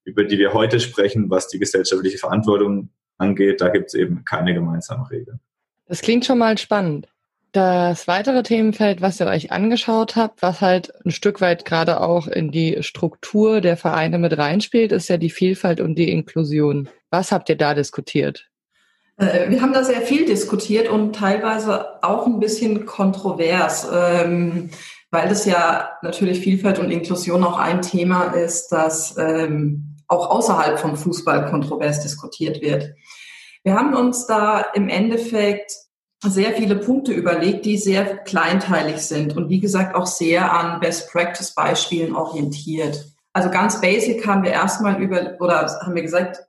über 0.04 0.26
die 0.26 0.38
wir 0.38 0.54
heute 0.54 0.80
sprechen, 0.80 1.30
was 1.30 1.48
die 1.48 1.60
gesellschaftliche 1.60 2.18
Verantwortung 2.18 2.90
angeht, 3.18 3.62
da 3.62 3.70
gibt 3.70 3.88
es 3.88 3.94
eben 3.94 4.26
keine 4.26 4.54
gemeinsame 4.54 5.10
Regel. 5.10 5.40
Das 5.88 6.02
klingt 6.02 6.26
schon 6.26 6.38
mal 6.38 6.58
spannend. 6.58 7.08
Das 7.54 8.08
weitere 8.08 8.44
Themenfeld, 8.44 9.02
was 9.02 9.20
ihr 9.20 9.28
euch 9.28 9.52
angeschaut 9.52 10.16
habt, 10.16 10.42
was 10.42 10.62
halt 10.62 10.94
ein 11.06 11.12
Stück 11.12 11.40
weit 11.40 11.66
gerade 11.66 12.02
auch 12.02 12.28
in 12.28 12.52
die 12.52 12.78
Struktur 12.82 13.62
der 13.62 13.78
Vereine 13.78 14.20
mit 14.20 14.38
reinspielt, 14.38 14.92
ist 14.92 15.08
ja 15.08 15.18
die 15.18 15.30
Vielfalt 15.30 15.80
und 15.80 15.96
die 15.96 16.12
Inklusion. 16.12 16.90
Was 17.10 17.32
habt 17.32 17.50
ihr 17.50 17.56
da 17.56 17.74
diskutiert? 17.74 18.50
Äh, 19.18 19.50
wir 19.50 19.62
haben 19.62 19.74
da 19.74 19.84
sehr 19.84 20.02
viel 20.02 20.26
diskutiert 20.26 20.90
und 20.90 21.16
teilweise 21.16 22.04
auch 22.04 22.28
ein 22.28 22.40
bisschen 22.40 22.86
kontrovers, 22.86 23.88
ähm, 23.92 24.70
weil 25.10 25.32
es 25.32 25.46
ja 25.46 25.92
natürlich 26.02 26.40
Vielfalt 26.42 26.80
und 26.80 26.92
Inklusion 26.92 27.44
auch 27.44 27.58
ein 27.58 27.82
Thema 27.82 28.26
ist, 28.34 28.70
das 28.70 29.16
ähm, 29.18 29.96
auch 30.08 30.30
außerhalb 30.30 30.80
vom 30.80 30.96
Fußball 30.96 31.50
kontrovers 31.50 32.02
diskutiert 32.02 32.62
wird. 32.62 32.94
Wir 33.64 33.74
haben 33.74 33.94
uns 33.94 34.28
da 34.28 34.62
im 34.74 34.90
Endeffekt 34.90 35.87
sehr 36.24 36.54
viele 36.54 36.76
Punkte 36.76 37.14
überlegt, 37.14 37.66
die 37.66 37.78
sehr 37.78 38.18
kleinteilig 38.18 38.98
sind 38.98 39.38
und 39.38 39.50
wie 39.50 39.60
gesagt 39.60 39.96
auch 39.96 40.08
sehr 40.08 40.52
an 40.52 40.80
Best-Practice-Beispielen 40.80 42.16
orientiert. 42.16 43.06
Also 43.34 43.52
ganz 43.52 43.80
basic 43.82 44.26
haben 44.26 44.44
wir 44.44 44.52
erstmal 44.52 45.02
über 45.02 45.36
oder 45.40 45.80
haben 45.82 45.96
wir 45.96 46.02
gesagt, 46.02 46.40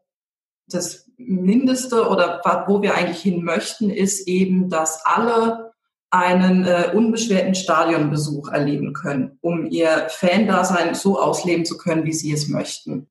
das 0.68 1.10
Mindeste 1.18 2.08
oder 2.08 2.40
wo 2.66 2.80
wir 2.80 2.94
eigentlich 2.94 3.20
hin 3.20 3.42
möchten, 3.42 3.90
ist 3.90 4.26
eben, 4.26 4.70
dass 4.70 5.04
alle 5.04 5.72
einen 6.10 6.64
äh, 6.64 6.90
unbeschwerten 6.94 7.54
Stadionbesuch 7.54 8.48
erleben 8.48 8.94
können, 8.94 9.38
um 9.42 9.66
ihr 9.66 10.06
Fan-Dasein 10.08 10.94
so 10.94 11.20
ausleben 11.20 11.66
zu 11.66 11.76
können, 11.76 12.04
wie 12.04 12.14
sie 12.14 12.32
es 12.32 12.48
möchten. 12.48 13.08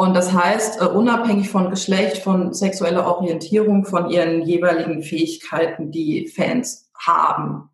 Und 0.00 0.14
das 0.14 0.32
heißt, 0.32 0.80
äh, 0.80 0.86
unabhängig 0.86 1.50
von 1.50 1.68
Geschlecht, 1.68 2.22
von 2.22 2.54
sexueller 2.54 3.06
Orientierung, 3.06 3.84
von 3.84 4.08
ihren 4.08 4.40
jeweiligen 4.40 5.02
Fähigkeiten, 5.02 5.90
die 5.90 6.26
Fans 6.26 6.90
haben. 6.98 7.68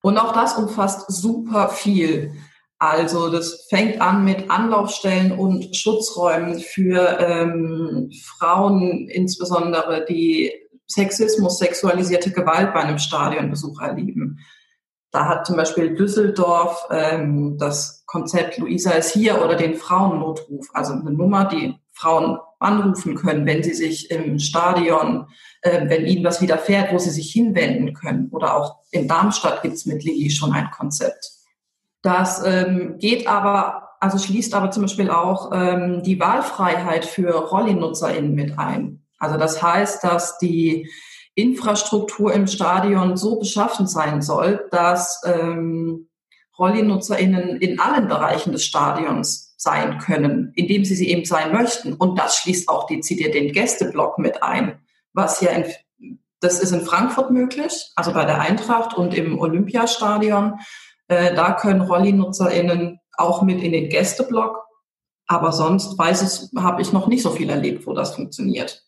Und 0.00 0.16
auch 0.16 0.32
das 0.32 0.56
umfasst 0.56 1.06
super 1.08 1.70
viel. 1.70 2.34
Also 2.78 3.32
das 3.32 3.66
fängt 3.68 4.00
an 4.00 4.24
mit 4.24 4.48
Anlaufstellen 4.48 5.32
und 5.32 5.74
Schutzräumen 5.74 6.60
für 6.60 7.18
ähm, 7.18 8.12
Frauen, 8.38 9.08
insbesondere 9.08 10.04
die 10.04 10.52
Sexismus, 10.86 11.58
sexualisierte 11.58 12.30
Gewalt 12.30 12.72
bei 12.74 12.82
einem 12.82 12.98
Stadionbesuch 12.98 13.80
erleben. 13.80 14.38
Da 15.10 15.26
hat 15.26 15.46
zum 15.46 15.56
Beispiel 15.56 15.96
Düsseldorf 15.96 16.86
ähm, 16.92 17.58
das 17.58 18.01
Konzept 18.12 18.58
Luisa 18.58 18.90
ist 18.90 19.14
hier 19.14 19.42
oder 19.42 19.56
den 19.56 19.74
Frauennotruf, 19.74 20.68
also 20.74 20.92
eine 20.92 21.12
Nummer, 21.12 21.46
die 21.46 21.74
Frauen 21.92 22.38
anrufen 22.60 23.14
können, 23.14 23.46
wenn 23.46 23.62
sie 23.62 23.72
sich 23.72 24.10
im 24.10 24.38
Stadion, 24.38 25.28
äh, 25.62 25.88
wenn 25.88 26.04
ihnen 26.04 26.22
was 26.22 26.42
widerfährt, 26.42 26.92
wo 26.92 26.98
sie 26.98 27.08
sich 27.08 27.32
hinwenden 27.32 27.94
können. 27.94 28.28
Oder 28.30 28.54
auch 28.54 28.80
in 28.90 29.08
Darmstadt 29.08 29.62
gibt 29.62 29.74
es 29.74 29.86
mit 29.86 30.04
Lilly 30.04 30.30
schon 30.30 30.52
ein 30.52 30.70
Konzept. 30.70 31.30
Das 32.02 32.44
ähm, 32.44 32.98
geht 32.98 33.26
aber, 33.26 33.88
also 33.98 34.18
schließt 34.18 34.52
aber 34.52 34.70
zum 34.70 34.82
Beispiel 34.82 35.10
auch 35.10 35.50
ähm, 35.54 36.02
die 36.02 36.20
Wahlfreiheit 36.20 37.06
für 37.06 37.30
Rolli-NutzerInnen 37.30 38.34
mit 38.34 38.58
ein. 38.58 39.06
Also 39.18 39.38
das 39.38 39.62
heißt, 39.62 40.04
dass 40.04 40.36
die 40.36 40.90
Infrastruktur 41.34 42.34
im 42.34 42.46
Stadion 42.46 43.16
so 43.16 43.38
beschaffen 43.38 43.86
sein 43.86 44.20
soll, 44.20 44.68
dass 44.70 45.22
ähm, 45.24 46.08
Rolli-NutzerInnen 46.58 47.56
in 47.60 47.80
allen 47.80 48.08
Bereichen 48.08 48.52
des 48.52 48.64
Stadions 48.64 49.54
sein 49.56 49.98
können, 49.98 50.52
indem 50.54 50.84
sie 50.84 50.94
sie 50.94 51.08
eben 51.08 51.24
sein 51.24 51.52
möchten. 51.52 51.94
Und 51.94 52.18
das 52.18 52.36
schließt 52.36 52.68
auch 52.68 52.86
dezidiert 52.86 53.34
den 53.34 53.52
Gästeblock 53.52 54.18
mit 54.18 54.42
ein, 54.42 54.80
was 55.12 55.40
ja 55.40 55.50
in, 55.50 56.18
das 56.40 56.60
ist 56.60 56.72
in 56.72 56.82
Frankfurt 56.82 57.30
möglich, 57.30 57.90
also 57.94 58.12
bei 58.12 58.24
der 58.24 58.40
Eintracht 58.40 58.94
und 58.96 59.14
im 59.14 59.38
Olympiastadion. 59.38 60.58
Äh, 61.08 61.34
da 61.34 61.52
können 61.52 61.82
Rolli-NutzerInnen 61.82 62.98
auch 63.16 63.42
mit 63.42 63.62
in 63.62 63.72
den 63.72 63.88
Gästeblock. 63.88 64.58
Aber 65.26 65.52
sonst 65.52 65.96
weiß 65.96 66.50
ich, 66.50 66.60
habe 66.60 66.82
ich 66.82 66.92
noch 66.92 67.06
nicht 67.06 67.22
so 67.22 67.30
viel 67.30 67.48
erlebt, 67.48 67.86
wo 67.86 67.94
das 67.94 68.14
funktioniert. 68.14 68.84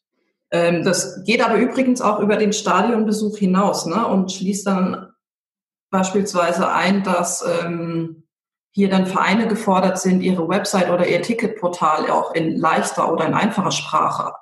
Ähm, 0.51 0.85
das 0.85 1.23
geht 1.25 1.45
aber 1.45 1.57
übrigens 1.57 2.01
auch 2.01 2.19
über 2.21 2.37
den 2.37 2.53
Stadionbesuch 2.53 3.39
hinaus 3.39 3.87
ne, 3.87 4.07
und 4.07 4.33
schließt 4.33 4.67
dann 4.67 5.14
beispielsweise 5.95 6.73
ein, 6.73 7.05
dass 7.05 7.45
ähm, 7.47 8.25
hier 8.73 8.91
dann 8.91 9.07
Vereine 9.07 9.47
gefordert 9.47 10.01
sind, 10.01 10.23
ihre 10.23 10.49
Website 10.49 10.91
oder 10.91 11.07
ihr 11.07 11.23
Ticketportal 11.23 12.11
auch 12.11 12.35
in 12.35 12.57
leichter 12.57 13.13
oder 13.13 13.25
in 13.27 13.35
einfacher 13.35 13.71
Sprache 13.71 14.33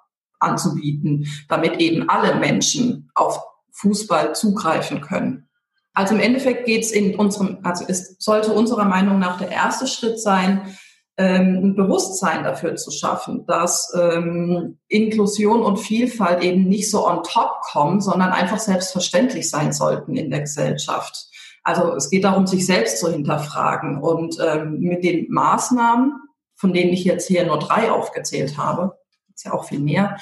anzubieten, 0.41 1.27
damit 1.51 1.79
eben 1.79 2.09
alle 2.09 2.37
Menschen 2.37 3.11
auf 3.15 3.39
Fußball 3.73 4.35
zugreifen 4.35 5.03
können. 5.03 5.51
Also 5.93 6.15
im 6.15 6.23
Endeffekt 6.23 6.65
geht 6.65 6.85
es 6.85 6.91
in 6.91 7.17
unserem, 7.17 7.59
also 7.65 7.85
es 7.87 8.17
sollte 8.19 8.55
unserer 8.55 8.87
Meinung 8.87 9.19
nach 9.19 9.37
der 9.37 9.51
erste 9.51 9.87
Schritt 9.87 10.19
sein, 10.19 10.75
ähm, 11.19 11.59
ein 11.63 11.77
Bewusstsein 11.77 12.45
dafür 12.45 12.77
zu 12.77 12.91
schaffen, 12.91 13.45
dass 13.45 13.93
ähm, 13.95 14.79
Inklusion 14.89 15.61
und 15.61 15.77
Vielfalt 15.77 16.43
eben 16.43 16.65
nicht 16.65 16.91
so 16.91 17.07
on 17.07 17.23
top 17.23 17.61
kommen, 17.71 18.01
sondern 18.01 18.33
einfach 18.33 18.59
selbstverständlich 18.59 19.51
sein 19.51 19.75
sollten 19.75 20.17
in 20.17 20.31
der 20.31 20.41
Gesellschaft. 20.41 21.29
Also 21.63 21.95
es 21.95 22.11
geht 22.11 22.25
darum, 22.25 22.47
sich 22.47 22.67
selbst 22.67 22.99
zu 22.99 23.11
hinterfragen. 23.11 23.99
Und 23.99 24.37
ähm, 24.45 24.81
mit 24.81 25.05
den 25.05 25.31
Maßnahmen, 25.31 26.21
von 26.57 26.73
denen 26.73 26.93
ich 26.93 27.05
jetzt 27.05 27.29
hier 27.29 27.47
nur 27.47 27.59
drei 27.59 27.91
aufgezählt 27.91 28.57
habe, 28.59 28.99
ist 29.35 29.45
ja 29.45 29.53
auch 29.53 29.65
viel 29.65 29.81
mehr, 29.81 30.17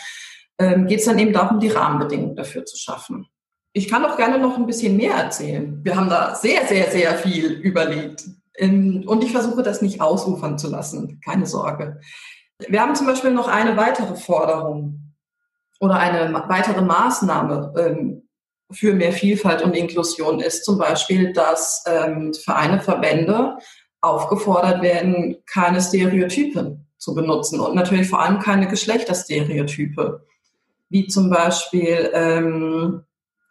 ähm, 0.58 0.86
geht 0.86 1.00
es 1.00 1.06
dann 1.06 1.18
eben 1.18 1.32
darum, 1.32 1.60
die 1.60 1.68
Rahmenbedingungen 1.68 2.36
dafür 2.36 2.64
zu 2.64 2.76
schaffen. 2.76 3.26
Ich 3.72 3.88
kann 3.88 4.04
auch 4.04 4.16
gerne 4.16 4.38
noch 4.38 4.56
ein 4.56 4.66
bisschen 4.66 4.96
mehr 4.96 5.14
erzählen. 5.14 5.80
Wir 5.82 5.96
haben 5.96 6.10
da 6.10 6.34
sehr, 6.34 6.66
sehr, 6.66 6.90
sehr 6.90 7.14
viel 7.14 7.52
überlegt. 7.52 8.24
Ähm, 8.56 9.04
und 9.06 9.24
ich 9.24 9.32
versuche 9.32 9.62
das 9.62 9.80
nicht 9.80 10.00
ausufern 10.00 10.58
zu 10.58 10.68
lassen, 10.68 11.20
keine 11.24 11.46
Sorge. 11.46 12.00
Wir 12.68 12.82
haben 12.82 12.94
zum 12.94 13.06
Beispiel 13.06 13.30
noch 13.30 13.48
eine 13.48 13.76
weitere 13.76 14.16
Forderung 14.16 15.14
oder 15.80 15.96
eine 15.96 16.32
weitere 16.48 16.82
Maßnahme 16.82 17.72
ähm, 17.78 18.28
für 18.72 18.94
mehr 18.94 19.12
Vielfalt 19.12 19.62
und 19.62 19.74
Inklusion 19.74 20.40
ist 20.40 20.64
zum 20.64 20.78
Beispiel, 20.78 21.32
dass 21.32 21.84
ähm, 21.86 22.32
Vereine, 22.34 22.80
Verbände 22.80 23.58
aufgefordert 24.00 24.82
werden, 24.82 25.36
keine 25.46 25.80
Stereotype 25.80 26.78
zu 26.96 27.14
benutzen 27.14 27.60
und 27.60 27.74
natürlich 27.74 28.08
vor 28.08 28.20
allem 28.20 28.38
keine 28.38 28.68
Geschlechterstereotype, 28.68 30.24
wie 30.88 31.06
zum 31.06 31.30
Beispiel 31.30 32.10
ähm, 32.12 33.02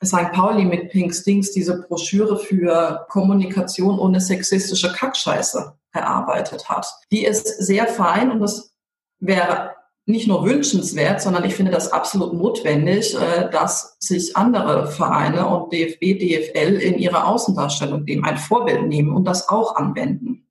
St. 0.04 0.32
Pauli 0.32 0.66
mit 0.66 0.90
Pink 0.90 1.14
Stings 1.14 1.52
diese 1.52 1.82
Broschüre 1.82 2.38
für 2.38 3.06
Kommunikation 3.10 4.00
ohne 4.00 4.22
sexistische 4.22 4.94
Kackscheiße 4.94 5.74
erarbeitet 5.92 6.70
hat. 6.70 6.88
Die 7.12 7.26
ist 7.26 7.48
sehr 7.48 7.88
fein 7.88 8.32
und 8.32 8.40
das 8.40 8.74
wäre 9.20 9.72
nicht 10.10 10.28
nur 10.28 10.44
wünschenswert, 10.44 11.22
sondern 11.22 11.46
ich 11.46 11.56
finde 11.56 11.72
das 11.72 11.92
absolut 11.92 12.34
notwendig, 12.34 13.16
äh, 13.16 13.50
dass 13.50 13.96
sich 14.00 14.36
andere 14.36 14.88
Vereine 14.88 15.48
und 15.48 15.72
DFB, 15.72 16.20
DFL 16.20 16.76
in 16.76 16.98
ihrer 16.98 17.28
Außendarstellung 17.28 18.06
dem 18.06 18.26
ein 18.26 18.38
Vorbild 18.38 18.88
nehmen 18.88 19.16
und 19.16 19.26
das 19.26 19.48
auch 19.50 19.76
anwenden. 19.76 20.48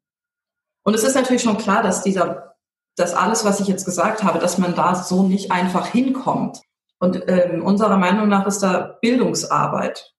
Und 0.85 0.95
es 0.95 1.03
ist 1.03 1.17
natürlich 1.17 1.43
schon 1.43 1.59
klar, 1.59 1.83
dass 1.83 2.03
dieser, 2.03 2.55
dass 2.97 3.15
alles, 3.15 3.45
was 3.45 3.61
ich 3.61 3.67
jetzt 3.67 3.85
gesagt 3.85 4.23
habe, 4.23 4.39
dass 4.39 4.59
man 4.59 4.75
da 4.75 4.95
so 4.95 5.25
nicht 5.25 5.51
einfach 5.51 5.89
hinkommt. 5.89 6.63
Und 7.01 7.23
ähm, 7.27 7.63
unserer 7.65 7.99
Meinung 7.99 8.29
nach 8.29 8.47
ist 8.47 8.61
da 8.61 8.97
Bildungsarbeit 9.03 10.15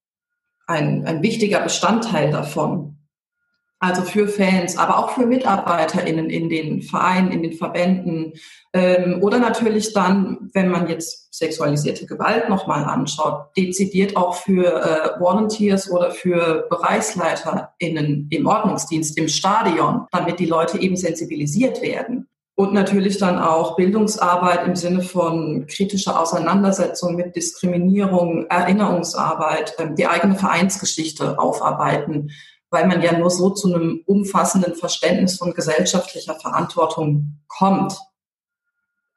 ein, 0.68 1.06
ein 1.08 1.24
wichtiger 1.24 1.62
Bestandteil 1.62 2.30
davon. 2.30 2.99
Also 3.82 4.02
für 4.02 4.28
Fans, 4.28 4.78
aber 4.78 5.00
auch 5.00 5.12
für 5.12 5.26
MitarbeiterInnen 5.26 6.30
in 6.30 6.50
den 6.50 6.82
Vereinen, 6.82 7.32
in 7.32 7.44
den 7.44 7.54
Verbänden. 7.54 8.34
Ähm, 8.74 9.20
oder 9.22 9.40
natürlich 9.40 9.94
dann, 9.94 10.50
wenn 10.54 10.70
man 10.70 10.90
jetzt 10.90 11.34
sexualisierte 11.34 12.06
Gewalt 12.06 12.50
nochmal 12.50 12.84
anschaut, 12.84 13.56
dezidiert 13.56 14.18
auch 14.18 14.36
für 14.36 14.66
äh, 14.66 15.20
Volunteers 15.22 15.90
oder 15.90 16.12
für 16.12 16.68
BereichsleiterInnen 16.70 18.28
im 18.30 18.48
Ordnungsdienst, 18.48 19.18
im 19.18 19.30
Stadion, 19.30 20.08
damit 20.12 20.40
die 20.40 20.46
Leute 20.46 20.78
eben 20.78 20.98
sensibilisiert 20.98 21.82
werden. 21.82 22.28
Und 22.56 22.74
natürlich 22.74 23.18
dann 23.18 23.40
auch 23.40 23.78
Bildungsarbeit 23.78 24.68
im 24.68 24.76
Sinne 24.76 25.02
von 25.02 25.66
kritischer 25.68 26.20
Auseinandersetzung 26.20 27.16
mit 27.16 27.38
Diskriminierung, 27.38 28.48
Erinnerungsarbeit, 28.48 29.76
ähm, 29.80 29.96
die 29.96 30.06
eigene 30.06 30.36
Vereinsgeschichte 30.36 31.40
aufarbeiten, 31.40 32.32
weil 32.72 32.88
man 32.88 33.02
ja 33.02 33.18
nur 33.18 33.30
so 33.30 33.50
zu 33.50 33.74
einem 33.74 34.04
umfassenden 34.06 34.76
Verständnis 34.76 35.38
von 35.38 35.54
gesellschaftlicher 35.54 36.36
Verantwortung 36.36 37.40
kommt. 37.48 37.98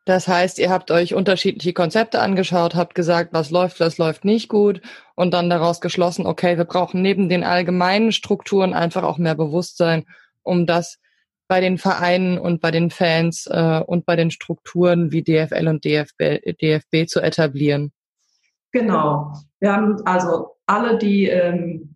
Das 0.05 0.27
heißt, 0.27 0.59
ihr 0.59 0.71
habt 0.71 0.91
euch 0.91 1.15
unterschiedliche 1.15 1.73
Konzepte 1.73 2.21
angeschaut, 2.21 2.75
habt 2.75 2.95
gesagt, 2.95 3.33
was 3.33 3.51
läuft, 3.51 3.79
was 3.79 3.99
läuft 3.99 4.25
nicht 4.25 4.49
gut 4.49 4.81
und 5.15 5.33
dann 5.33 5.49
daraus 5.49 5.81
geschlossen, 5.81 6.27
okay, 6.27 6.57
wir 6.57 6.65
brauchen 6.65 7.03
neben 7.03 7.29
den 7.29 7.45
allgemeinen 7.45 8.11
Strukturen 8.11 8.73
einfach 8.75 9.05
auch 9.05 9.19
mehr 9.19 9.37
Bewusstsein, 9.37 10.05
um 10.43 10.67
das 10.67 10.99
bei 11.47 11.61
den 11.61 11.79
Vereinen 11.79 12.39
und 12.39 12.61
bei 12.61 12.73
den 12.73 12.91
Fans 12.91 13.47
äh, 13.47 13.81
und 13.87 14.07
bei 14.07 14.17
den 14.17 14.31
Strukturen 14.31 15.13
wie 15.13 15.23
DFL 15.23 15.69
und 15.69 15.85
DFB, 15.85 16.41
DFB 16.61 17.07
zu 17.07 17.21
etablieren. 17.21 17.93
Genau. 18.73 19.33
Wir 19.61 19.73
haben 19.73 19.99
also 20.05 20.57
alle, 20.67 20.99
die 20.99 21.27
ähm, 21.27 21.91
äh, 21.91 21.92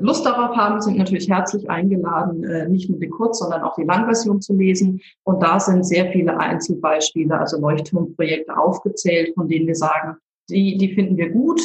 Lust 0.00 0.24
darauf 0.24 0.56
haben, 0.56 0.80
sind 0.80 0.98
natürlich 0.98 1.28
herzlich 1.28 1.68
eingeladen, 1.68 2.44
äh, 2.44 2.68
nicht 2.68 2.88
nur 2.88 2.98
die 2.98 3.08
Kurz-, 3.08 3.38
sondern 3.38 3.62
auch 3.62 3.74
die 3.74 3.84
Langversion 3.84 4.40
zu 4.40 4.54
lesen. 4.54 5.00
Und 5.24 5.42
da 5.42 5.58
sind 5.60 5.84
sehr 5.84 6.10
viele 6.12 6.38
Einzelbeispiele, 6.38 7.38
also 7.38 7.60
Leuchtturmprojekte 7.60 8.56
aufgezählt, 8.56 9.34
von 9.34 9.48
denen 9.48 9.66
wir 9.66 9.74
sagen, 9.74 10.16
die, 10.48 10.76
die 10.76 10.94
finden 10.94 11.16
wir 11.16 11.30
gut. 11.30 11.60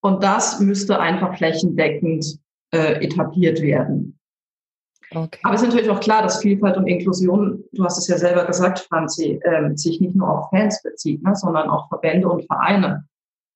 Und 0.00 0.22
das 0.22 0.60
müsste 0.60 1.00
einfach 1.00 1.36
flächendeckend 1.36 2.38
äh, 2.72 3.04
etabliert 3.04 3.60
werden. 3.60 4.18
Okay. 5.14 5.38
Aber 5.44 5.54
es 5.54 5.62
ist 5.62 5.68
natürlich 5.68 5.90
auch 5.90 6.00
klar, 6.00 6.22
dass 6.22 6.42
Vielfalt 6.42 6.76
und 6.76 6.86
Inklusion, 6.86 7.62
du 7.72 7.84
hast 7.84 7.98
es 7.98 8.08
ja 8.08 8.18
selber 8.18 8.44
gesagt, 8.44 8.80
Franzi, 8.80 9.40
äh, 9.42 9.74
sich 9.76 10.00
nicht 10.00 10.16
nur 10.16 10.28
auf 10.28 10.50
Fans 10.50 10.82
bezieht, 10.82 11.22
ne, 11.22 11.34
sondern 11.36 11.70
auch 11.70 11.88
Verbände 11.88 12.28
und 12.28 12.44
Vereine 12.46 13.06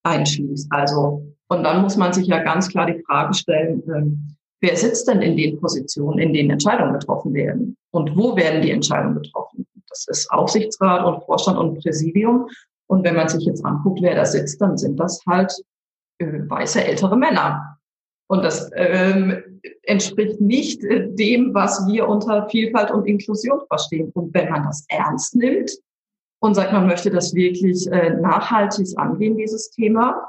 einschließt. 0.05 0.69
Also, 0.71 1.35
und 1.51 1.65
dann 1.65 1.83
muss 1.83 1.97
man 1.97 2.13
sich 2.13 2.29
ja 2.29 2.43
ganz 2.43 2.69
klar 2.69 2.87
die 2.87 3.03
Frage 3.03 3.35
stellen, 3.35 3.83
äh, 3.91 4.39
wer 4.61 4.77
sitzt 4.77 5.09
denn 5.09 5.21
in 5.21 5.37
den 5.37 5.61
Positionen, 5.61 6.19
in 6.19 6.33
denen 6.33 6.51
Entscheidungen 6.51 6.93
getroffen 6.93 7.35
werden? 7.35 7.77
Und 7.91 8.17
wo 8.17 8.37
werden 8.37 8.63
die 8.63 8.71
Entscheidungen 8.71 9.17
getroffen? 9.17 9.67
Das 9.89 10.07
ist 10.07 10.31
Aufsichtsrat 10.31 11.05
und 11.05 11.25
Vorstand 11.25 11.59
und 11.59 11.83
Präsidium. 11.83 12.49
Und 12.87 13.05
wenn 13.05 13.17
man 13.17 13.29
sich 13.29 13.45
jetzt 13.45 13.65
anguckt, 13.65 14.01
wer 14.01 14.15
da 14.15 14.25
sitzt, 14.25 14.61
dann 14.61 14.79
sind 14.79 14.99
das 15.01 15.21
halt 15.27 15.53
äh, 16.19 16.49
weiße 16.49 16.85
ältere 16.85 17.17
Männer. 17.17 17.79
Und 18.29 18.45
das 18.45 18.71
ähm, 18.77 19.43
entspricht 19.83 20.41
nicht 20.41 20.85
äh, 20.85 21.09
dem, 21.11 21.53
was 21.53 21.85
wir 21.89 22.09
unter 22.09 22.49
Vielfalt 22.49 22.93
und 22.93 23.07
Inklusion 23.07 23.61
verstehen. 23.67 24.13
Und 24.15 24.33
wenn 24.35 24.51
man 24.51 24.63
das 24.63 24.85
ernst 24.89 25.35
nimmt, 25.35 25.73
und 26.43 26.55
sagt, 26.55 26.73
man 26.73 26.87
möchte 26.87 27.11
das 27.11 27.35
wirklich 27.35 27.87
äh, 27.93 28.15
nachhaltig 28.15 28.89
angehen, 28.97 29.37
dieses 29.37 29.71
Thema, 29.73 30.27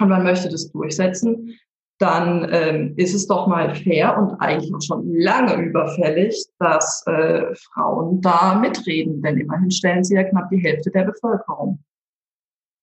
und 0.00 0.08
man 0.08 0.24
möchte 0.24 0.48
das 0.48 0.70
durchsetzen, 0.70 1.58
dann 1.98 2.48
ähm, 2.50 2.94
ist 2.96 3.14
es 3.14 3.26
doch 3.26 3.46
mal 3.46 3.74
fair 3.74 4.18
und 4.18 4.34
eigentlich 4.40 4.74
auch 4.74 4.82
schon 4.82 5.14
lange 5.14 5.54
überfällig, 5.54 6.44
dass 6.58 7.04
äh, 7.06 7.54
Frauen 7.54 8.20
da 8.20 8.56
mitreden, 8.56 9.22
denn 9.22 9.38
immerhin 9.38 9.70
stellen 9.70 10.02
sie 10.02 10.16
ja 10.16 10.24
knapp 10.24 10.50
die 10.50 10.58
Hälfte 10.58 10.90
der 10.90 11.04
Bevölkerung. 11.04 11.78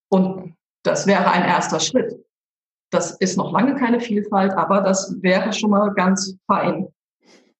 Und 0.10 0.56
das 0.84 1.08
wäre 1.08 1.30
ein 1.30 1.44
erster 1.44 1.80
Schritt. 1.80 2.16
Das 2.90 3.12
ist 3.18 3.38
noch 3.38 3.52
lange 3.52 3.76
keine 3.76 4.00
Vielfalt, 4.00 4.54
aber 4.54 4.82
das 4.82 5.16
wäre 5.22 5.54
schon 5.54 5.72
mal 5.72 5.94
ganz 5.94 6.38
fein, 6.48 6.88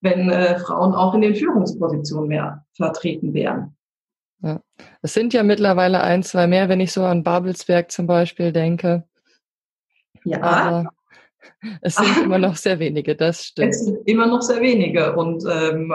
wenn 0.02 0.30
äh, 0.30 0.58
Frauen 0.60 0.94
auch 0.94 1.14
in 1.14 1.22
den 1.22 1.36
Führungspositionen 1.36 2.28
mehr 2.28 2.66
vertreten 2.76 3.34
wären. 3.34 3.76
Ja. 4.42 4.62
Es 5.02 5.14
sind 5.14 5.34
ja 5.34 5.44
mittlerweile 5.44 6.02
ein, 6.02 6.24
zwei 6.24 6.48
mehr, 6.48 6.68
wenn 6.70 6.80
ich 6.80 6.92
so 6.92 7.04
an 7.04 7.24
Babelsberg 7.24 7.92
zum 7.92 8.08
Beispiel 8.08 8.52
denke. 8.52 9.04
Ja. 10.24 10.42
Aber 10.42 10.94
es 11.82 11.96
sind 11.96 12.24
immer 12.24 12.38
noch 12.40 12.56
sehr 12.56 12.80
wenige, 12.80 13.16
das 13.16 13.46
stimmt. 13.46 13.72
Es 13.72 13.86
sind 13.86 14.08
immer 14.08 14.28
noch 14.28 14.42
sehr 14.42 14.62
wenige. 14.62 15.16
Und 15.16 15.44
ähm, 15.50 15.94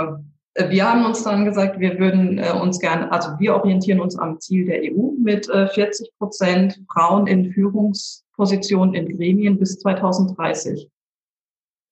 wir 0.69 0.91
haben 0.91 1.05
uns 1.05 1.23
dann 1.23 1.45
gesagt, 1.45 1.79
wir 1.81 1.99
würden 1.99 2.39
äh, 2.39 2.53
uns 2.53 2.79
gerne, 2.79 3.11
also 3.13 3.31
wir 3.39 3.55
orientieren 3.55 4.01
uns 4.01 4.19
am 4.19 4.41
Ziel 4.41 4.67
der 4.67 4.81
EU 4.83 5.13
mit 5.23 5.49
äh, 5.51 5.69
40 5.69 6.11
Prozent 6.19 6.81
Frauen 6.93 7.27
in 7.27 7.53
Führungspositionen 7.53 8.95
in 8.95 9.17
Gremien 9.17 9.59
bis 9.59 9.79
2030. 9.81 10.89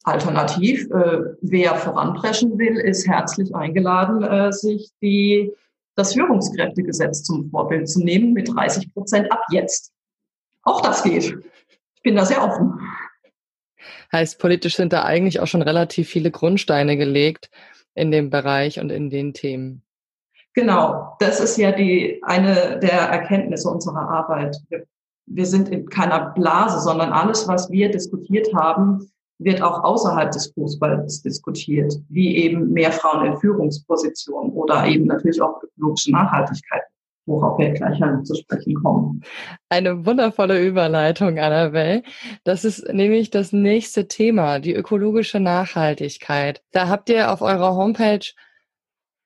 Alternativ, 0.04 0.90
äh, 0.90 1.18
wer 1.40 1.74
voranpreschen 1.76 2.58
will, 2.58 2.76
ist 2.76 3.06
herzlich 3.06 3.54
eingeladen, 3.54 4.22
äh, 4.22 4.52
sich 4.52 4.90
die, 5.00 5.52
das 5.94 6.14
Führungskräftegesetz 6.14 7.22
zum 7.22 7.50
Vorbild 7.50 7.88
zu 7.88 8.00
nehmen 8.00 8.32
mit 8.32 8.54
30 8.54 8.92
Prozent 8.92 9.32
ab 9.32 9.40
jetzt. 9.50 9.92
Auch 10.62 10.80
das 10.80 11.02
geht. 11.02 11.38
Ich 12.04 12.10
bin 12.10 12.16
da 12.16 12.26
sehr 12.26 12.44
offen. 12.44 12.78
Heißt, 14.12 14.38
politisch 14.38 14.76
sind 14.76 14.92
da 14.92 15.04
eigentlich 15.04 15.40
auch 15.40 15.46
schon 15.46 15.62
relativ 15.62 16.06
viele 16.06 16.30
Grundsteine 16.30 16.98
gelegt 16.98 17.48
in 17.94 18.10
dem 18.10 18.28
Bereich 18.28 18.78
und 18.78 18.92
in 18.92 19.08
den 19.08 19.32
Themen. 19.32 19.82
Genau, 20.52 21.16
das 21.18 21.40
ist 21.40 21.56
ja 21.56 21.72
die 21.72 22.20
eine 22.22 22.78
der 22.78 23.08
Erkenntnisse 23.08 23.70
unserer 23.70 24.06
Arbeit. 24.06 24.54
Wir, 24.68 24.84
wir 25.24 25.46
sind 25.46 25.70
in 25.70 25.86
keiner 25.88 26.34
Blase, 26.34 26.78
sondern 26.80 27.10
alles, 27.10 27.48
was 27.48 27.70
wir 27.70 27.90
diskutiert 27.90 28.52
haben, 28.54 29.10
wird 29.38 29.62
auch 29.62 29.82
außerhalb 29.82 30.30
des 30.30 30.52
Fußballs 30.52 31.22
diskutiert, 31.22 31.94
wie 32.10 32.36
eben 32.36 32.70
mehr 32.70 32.92
Frauen 32.92 33.24
in 33.24 33.38
Führungspositionen 33.38 34.52
oder 34.52 34.84
eben 34.84 35.06
natürlich 35.06 35.40
auch 35.40 35.62
ökologische 35.62 36.12
Nachhaltigkeit 36.12 36.82
worauf 37.26 37.58
wir 37.58 37.70
gleich 37.70 38.02
an 38.02 38.24
zu 38.24 38.34
sprechen 38.34 38.74
kommen. 38.74 39.22
Eine 39.68 40.04
wundervolle 40.04 40.64
Überleitung, 40.64 41.38
Annabelle. 41.38 42.02
Das 42.44 42.64
ist 42.64 42.86
nämlich 42.92 43.30
das 43.30 43.52
nächste 43.52 44.08
Thema, 44.08 44.58
die 44.58 44.74
ökologische 44.74 45.40
Nachhaltigkeit. 45.40 46.62
Da 46.72 46.88
habt 46.88 47.08
ihr 47.08 47.32
auf 47.32 47.40
eurer 47.40 47.74
Homepage 47.74 48.26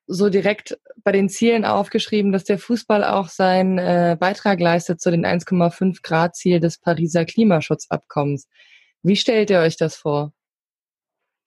so 0.06 0.30
direkt 0.30 0.78
bei 1.04 1.12
den 1.12 1.28
Zielen 1.28 1.64
aufgeschrieben, 1.64 2.32
dass 2.32 2.44
der 2.44 2.58
Fußball 2.58 3.04
auch 3.04 3.28
seinen 3.28 3.78
äh, 3.78 4.16
Beitrag 4.18 4.58
leistet 4.58 5.00
zu 5.00 5.10
den 5.10 5.26
1,5 5.26 6.02
Grad 6.02 6.34
Ziel 6.34 6.60
des 6.60 6.78
Pariser 6.78 7.26
Klimaschutzabkommens. 7.26 8.48
Wie 9.02 9.16
stellt 9.16 9.50
ihr 9.50 9.60
euch 9.60 9.76
das 9.76 9.96
vor? 9.96 10.32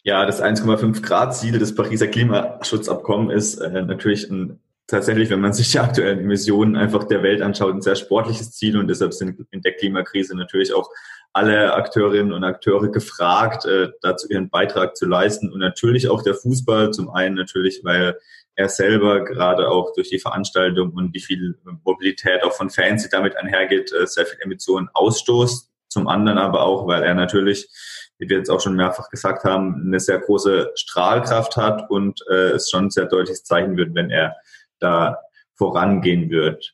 Ja, 0.03 0.25
das 0.25 0.41
1,5 0.41 1.01
Grad 1.01 1.35
Ziel 1.35 1.57
des 1.57 1.75
Pariser 1.75 2.07
Klimaschutzabkommens 2.07 3.33
ist 3.33 3.61
äh, 3.61 3.81
natürlich 3.81 4.29
ein 4.29 4.59
tatsächlich, 4.91 5.29
wenn 5.29 5.41
man 5.41 5.53
sich 5.53 5.71
die 5.71 5.79
aktuellen 5.79 6.19
Emissionen 6.19 6.75
einfach 6.75 7.05
der 7.05 7.23
Welt 7.23 7.41
anschaut, 7.41 7.73
ein 7.73 7.81
sehr 7.81 7.95
sportliches 7.95 8.51
Ziel 8.51 8.77
und 8.77 8.87
deshalb 8.87 9.13
sind 9.13 9.45
in 9.51 9.61
der 9.61 9.73
Klimakrise 9.73 10.35
natürlich 10.35 10.73
auch 10.73 10.89
alle 11.33 11.73
Akteurinnen 11.73 12.33
und 12.33 12.43
Akteure 12.43 12.91
gefragt, 12.91 13.65
äh, 13.65 13.89
dazu 14.01 14.27
ihren 14.29 14.49
Beitrag 14.49 14.97
zu 14.97 15.07
leisten 15.07 15.51
und 15.51 15.59
natürlich 15.59 16.09
auch 16.09 16.21
der 16.21 16.35
Fußball 16.35 16.91
zum 16.91 17.09
einen 17.09 17.35
natürlich, 17.35 17.81
weil 17.83 18.17
er 18.55 18.67
selber 18.67 19.23
gerade 19.23 19.69
auch 19.69 19.93
durch 19.93 20.09
die 20.09 20.19
Veranstaltung 20.19 20.91
und 20.91 21.15
die 21.15 21.21
viel 21.21 21.57
Mobilität 21.83 22.43
auch 22.43 22.51
von 22.51 22.69
Fans, 22.69 23.03
die 23.03 23.09
damit 23.09 23.37
einhergeht, 23.37 23.93
äh, 23.93 24.05
sehr 24.05 24.25
viel 24.25 24.39
Emissionen 24.41 24.89
ausstoßt. 24.93 25.69
Zum 25.87 26.07
anderen 26.07 26.37
aber 26.37 26.63
auch, 26.63 26.85
weil 26.87 27.03
er 27.03 27.15
natürlich, 27.15 27.69
wie 28.17 28.29
wir 28.29 28.37
jetzt 28.37 28.49
auch 28.49 28.61
schon 28.61 28.75
mehrfach 28.75 29.09
gesagt 29.09 29.45
haben, 29.45 29.83
eine 29.85 29.99
sehr 29.99 30.19
große 30.19 30.71
Strahlkraft 30.75 31.55
hat 31.57 31.89
und 31.89 32.21
äh, 32.29 32.51
es 32.51 32.69
schon 32.69 32.85
ein 32.85 32.91
sehr 32.91 33.05
deutliches 33.05 33.43
Zeichen 33.43 33.77
wird, 33.77 33.95
wenn 33.95 34.09
er 34.09 34.35
da 34.81 35.17
vorangehen 35.55 36.29
wird. 36.29 36.73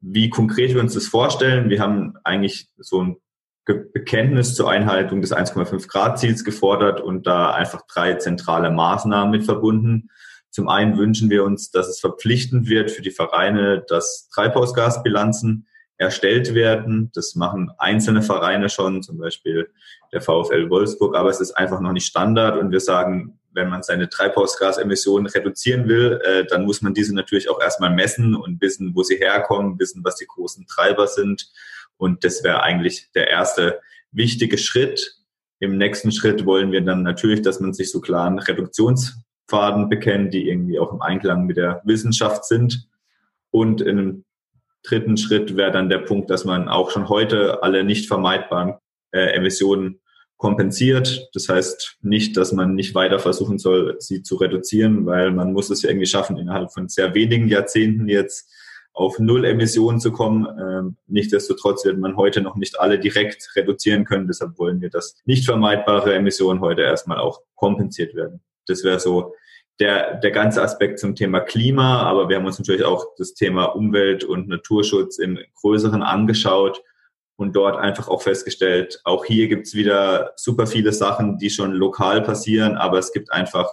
Wie 0.00 0.30
konkret 0.30 0.74
wir 0.74 0.80
uns 0.80 0.94
das 0.94 1.06
vorstellen, 1.06 1.70
wir 1.70 1.80
haben 1.80 2.14
eigentlich 2.24 2.68
so 2.76 3.02
ein 3.02 3.16
Bekenntnis 3.64 4.54
zur 4.54 4.70
Einhaltung 4.70 5.22
des 5.22 5.34
1,5 5.34 5.88
Grad 5.88 6.18
Ziels 6.18 6.44
gefordert 6.44 7.00
und 7.00 7.26
da 7.26 7.52
einfach 7.52 7.82
drei 7.86 8.14
zentrale 8.14 8.70
Maßnahmen 8.70 9.30
mit 9.30 9.44
verbunden. 9.44 10.10
Zum 10.50 10.68
einen 10.68 10.98
wünschen 10.98 11.30
wir 11.30 11.44
uns, 11.44 11.70
dass 11.70 11.88
es 11.88 11.98
verpflichtend 11.98 12.68
wird 12.68 12.90
für 12.90 13.02
die 13.02 13.10
Vereine, 13.10 13.82
dass 13.88 14.28
Treibhausgasbilanzen 14.34 15.66
erstellt 15.96 16.54
werden. 16.54 17.10
Das 17.14 17.34
machen 17.34 17.70
einzelne 17.78 18.22
Vereine 18.22 18.68
schon, 18.68 19.02
zum 19.02 19.18
Beispiel 19.18 19.70
der 20.12 20.20
VfL 20.20 20.70
Wolfsburg, 20.70 21.16
aber 21.16 21.30
es 21.30 21.40
ist 21.40 21.52
einfach 21.52 21.80
noch 21.80 21.92
nicht 21.92 22.06
Standard 22.06 22.58
und 22.58 22.70
wir 22.70 22.80
sagen, 22.80 23.38
wenn 23.54 23.68
man 23.68 23.82
seine 23.82 24.08
Treibhausgasemissionen 24.08 25.26
reduzieren 25.28 25.88
will, 25.88 26.20
äh, 26.24 26.44
dann 26.44 26.64
muss 26.64 26.82
man 26.82 26.92
diese 26.92 27.14
natürlich 27.14 27.48
auch 27.48 27.60
erstmal 27.60 27.90
messen 27.90 28.34
und 28.34 28.60
wissen, 28.60 28.94
wo 28.94 29.02
sie 29.02 29.16
herkommen, 29.16 29.78
wissen, 29.78 30.02
was 30.04 30.16
die 30.16 30.26
großen 30.26 30.66
Treiber 30.66 31.06
sind. 31.06 31.50
Und 31.96 32.24
das 32.24 32.42
wäre 32.42 32.62
eigentlich 32.62 33.12
der 33.14 33.28
erste 33.28 33.80
wichtige 34.10 34.58
Schritt. 34.58 35.18
Im 35.60 35.78
nächsten 35.78 36.10
Schritt 36.10 36.44
wollen 36.44 36.72
wir 36.72 36.80
dann 36.80 37.02
natürlich, 37.02 37.42
dass 37.42 37.60
man 37.60 37.72
sich 37.72 37.92
so 37.92 38.00
klaren 38.00 38.40
Reduktionspfaden 38.40 39.88
bekennt, 39.88 40.34
die 40.34 40.48
irgendwie 40.48 40.80
auch 40.80 40.92
im 40.92 41.00
Einklang 41.00 41.46
mit 41.46 41.56
der 41.56 41.80
Wissenschaft 41.84 42.44
sind. 42.44 42.88
Und 43.50 43.80
in 43.80 43.98
einem 43.98 44.24
dritten 44.84 45.16
Schritt 45.16 45.56
wäre 45.56 45.72
dann 45.72 45.88
der 45.88 45.98
Punkt, 45.98 46.30
dass 46.30 46.44
man 46.44 46.68
auch 46.68 46.90
schon 46.90 47.08
heute 47.08 47.62
alle 47.62 47.84
nicht 47.84 48.06
vermeidbaren 48.06 48.74
äh, 49.10 49.34
Emissionen 49.34 50.00
kompensiert. 50.36 51.28
Das 51.32 51.48
heißt 51.48 51.98
nicht, 52.02 52.36
dass 52.36 52.52
man 52.52 52.74
nicht 52.74 52.94
weiter 52.94 53.18
versuchen 53.18 53.58
soll, 53.58 53.96
sie 53.98 54.22
zu 54.22 54.36
reduzieren, 54.36 55.06
weil 55.06 55.30
man 55.30 55.52
muss 55.52 55.70
es 55.70 55.82
ja 55.82 55.90
irgendwie 55.90 56.06
schaffen, 56.06 56.36
innerhalb 56.36 56.72
von 56.72 56.88
sehr 56.88 57.14
wenigen 57.14 57.48
Jahrzehnten 57.48 58.08
jetzt 58.08 58.52
auf 58.92 59.18
Null 59.18 59.44
Emissionen 59.44 60.00
zu 60.00 60.12
kommen. 60.12 60.46
Ähm, 60.60 60.96
nichtsdestotrotz 61.06 61.84
wird 61.84 61.98
man 61.98 62.16
heute 62.16 62.40
noch 62.40 62.56
nicht 62.56 62.78
alle 62.78 62.98
direkt 62.98 63.50
reduzieren 63.56 64.04
können. 64.04 64.28
Deshalb 64.28 64.58
wollen 64.58 64.80
wir, 64.80 64.90
dass 64.90 65.16
nicht 65.24 65.44
vermeidbare 65.44 66.14
Emissionen 66.14 66.60
heute 66.60 66.82
erstmal 66.82 67.18
auch 67.18 67.40
kompensiert 67.54 68.14
werden. 68.14 68.40
Das 68.66 68.84
wäre 68.84 69.00
so 69.00 69.34
der, 69.80 70.16
der 70.16 70.30
ganze 70.30 70.62
Aspekt 70.62 70.98
zum 70.98 71.14
Thema 71.14 71.40
Klima. 71.40 72.02
Aber 72.02 72.28
wir 72.28 72.36
haben 72.36 72.46
uns 72.46 72.58
natürlich 72.58 72.84
auch 72.84 73.06
das 73.16 73.34
Thema 73.34 73.64
Umwelt 73.64 74.24
und 74.24 74.48
Naturschutz 74.48 75.18
im 75.18 75.38
Größeren 75.60 76.02
angeschaut 76.02 76.82
und 77.36 77.56
dort 77.56 77.76
einfach 77.76 78.08
auch 78.08 78.22
festgestellt, 78.22 79.00
auch 79.04 79.24
hier 79.24 79.48
gibt's 79.48 79.74
wieder 79.74 80.32
super 80.36 80.66
viele 80.66 80.92
Sachen, 80.92 81.38
die 81.38 81.50
schon 81.50 81.72
lokal 81.72 82.22
passieren, 82.22 82.76
aber 82.76 82.98
es 82.98 83.12
gibt 83.12 83.32
einfach 83.32 83.68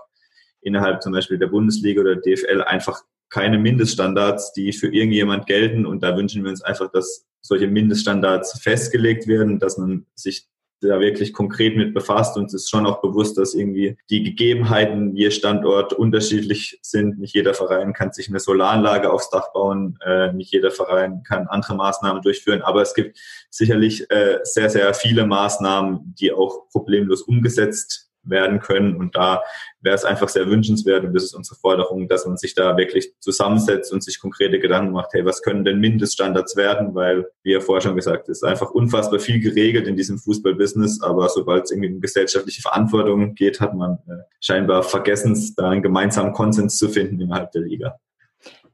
innerhalb 0.62 1.02
zum 1.04 1.14
Beispiel 1.14 1.38
der 1.38 1.48
Bundesliga 1.48 2.02
oder 2.02 2.16
DFL 2.16 2.64
einfach 2.64 3.02
keine 3.30 3.58
Mindeststandards, 3.58 4.54
die 4.54 4.74
für 4.74 4.94
irgendjemand 4.94 5.46
gelten. 5.48 5.86
Und 5.86 6.04
da 6.04 6.16
wünschen 6.18 6.44
wir 6.44 6.52
uns 6.52 6.62
einfach, 6.62 6.92
dass 6.92 7.26
solche 7.40 7.68
Mindeststandards 7.68 8.62
festgelegt 8.62 9.28
werden, 9.28 9.58
dass 9.58 9.78
man 9.78 10.06
sich 10.16 10.48
da 10.88 11.00
wirklich 11.00 11.34
konkret 11.34 11.78
mit 11.78 11.94
befasst 11.94 12.38
und 12.38 12.46
es 12.46 12.54
ist 12.54 12.70
schon 12.70 12.86
auch 12.86 13.02
bewusst, 13.02 13.38
dass 13.38 13.54
irgendwie 13.54 13.98
die 14.10 14.24
Gegebenheiten 14.24 15.16
je 15.16 15.32
Standort 15.32 15.94
unterschiedlich 15.94 16.80
sind. 16.82 17.20
Nicht 17.20 17.34
jeder 17.34 17.54
Verein 17.54 17.94
kann 17.94 18.12
sich 18.12 18.30
eine 18.30 18.40
Solaranlage 18.40 19.12
aufs 19.12 19.30
Dach 19.30 19.54
bauen, 19.54 19.98
äh, 20.06 20.34
nicht 20.34 20.52
jeder 20.52 20.72
Verein 20.72 21.24
kann 21.24 21.48
andere 21.48 21.76
Maßnahmen 21.76 22.22
durchführen, 22.22 22.62
aber 22.62 22.82
es 22.82 22.94
gibt 22.94 23.18
sicherlich 23.50 24.10
äh, 24.12 24.40
sehr, 24.44 24.70
sehr 24.70 24.94
viele 24.94 25.26
Maßnahmen, 25.26 26.16
die 26.20 26.32
auch 26.32 26.70
problemlos 26.70 27.22
umgesetzt 27.22 28.11
werden 28.24 28.60
können. 28.60 28.96
Und 28.96 29.16
da 29.16 29.44
wäre 29.82 29.96
es 29.96 30.06
einfach 30.06 30.30
sehr 30.30 30.48
wünschenswert, 30.48 31.04
und 31.04 31.14
das 31.14 31.24
ist 31.24 31.34
unsere 31.34 31.56
Forderung, 31.56 32.08
dass 32.08 32.26
man 32.26 32.38
sich 32.38 32.54
da 32.54 32.78
wirklich 32.78 33.14
zusammensetzt 33.20 33.92
und 33.92 34.04
sich 34.04 34.20
konkrete 34.20 34.60
Gedanken 34.60 34.94
macht, 34.94 35.14
hey, 35.14 35.26
was 35.26 35.42
können 35.42 35.66
denn 35.66 35.80
Mindeststandards 35.80 36.56
werden? 36.56 36.94
Weil, 36.94 37.28
wie 37.44 37.54
ja 37.54 37.60
vorher 37.60 37.82
schon 37.82 37.96
gesagt, 37.96 38.30
ist 38.30 38.44
einfach 38.44 38.72
unfassbar 38.72 39.20
viel 39.20 39.40
geregelt 39.40 39.88
in 39.88 39.96
diesem 39.96 40.18
Fußballbusiness, 40.18 41.02
aber 41.02 41.30
sobald 41.30 41.66
es 41.66 41.72
irgendwie 41.72 41.94
um 41.94 42.02
gesellschaftliche 42.02 42.62
Verantwortung 42.62 43.36
geht, 43.36 43.60
hat 43.60 43.74
man 43.74 43.94
äh, 44.08 44.24
scheinbar 44.40 44.84
vergessen, 44.84 45.38
da 45.58 45.70
einen 45.70 45.82
gemeinsamen 45.82 46.34
Konsens 46.34 46.78
zu 46.78 46.90
finden 46.90 47.20
innerhalb 47.20 47.52
der 47.52 47.62
Liga. 47.62 48.00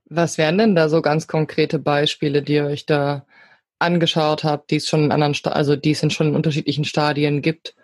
Was 0.09 0.37
wären 0.37 0.57
denn 0.57 0.75
da 0.75 0.87
so 0.87 1.01
ganz 1.01 1.27
konkrete 1.27 1.79
Beispiele, 1.79 2.41
die 2.41 2.53
ihr 2.55 2.65
euch 2.65 2.85
da 2.85 3.25
angeschaut 3.79 4.43
habt, 4.43 4.71
die 4.71 4.77
es 4.77 4.87
schon 4.87 5.05
in 5.05 5.11
anderen, 5.11 5.35
also 5.45 5.75
die 5.75 5.91
es 5.91 6.01
in 6.01 6.09
schon 6.09 6.29
in 6.29 6.35
unterschiedlichen 6.35 6.85
Stadien 6.85 7.41
gibt? 7.41 7.75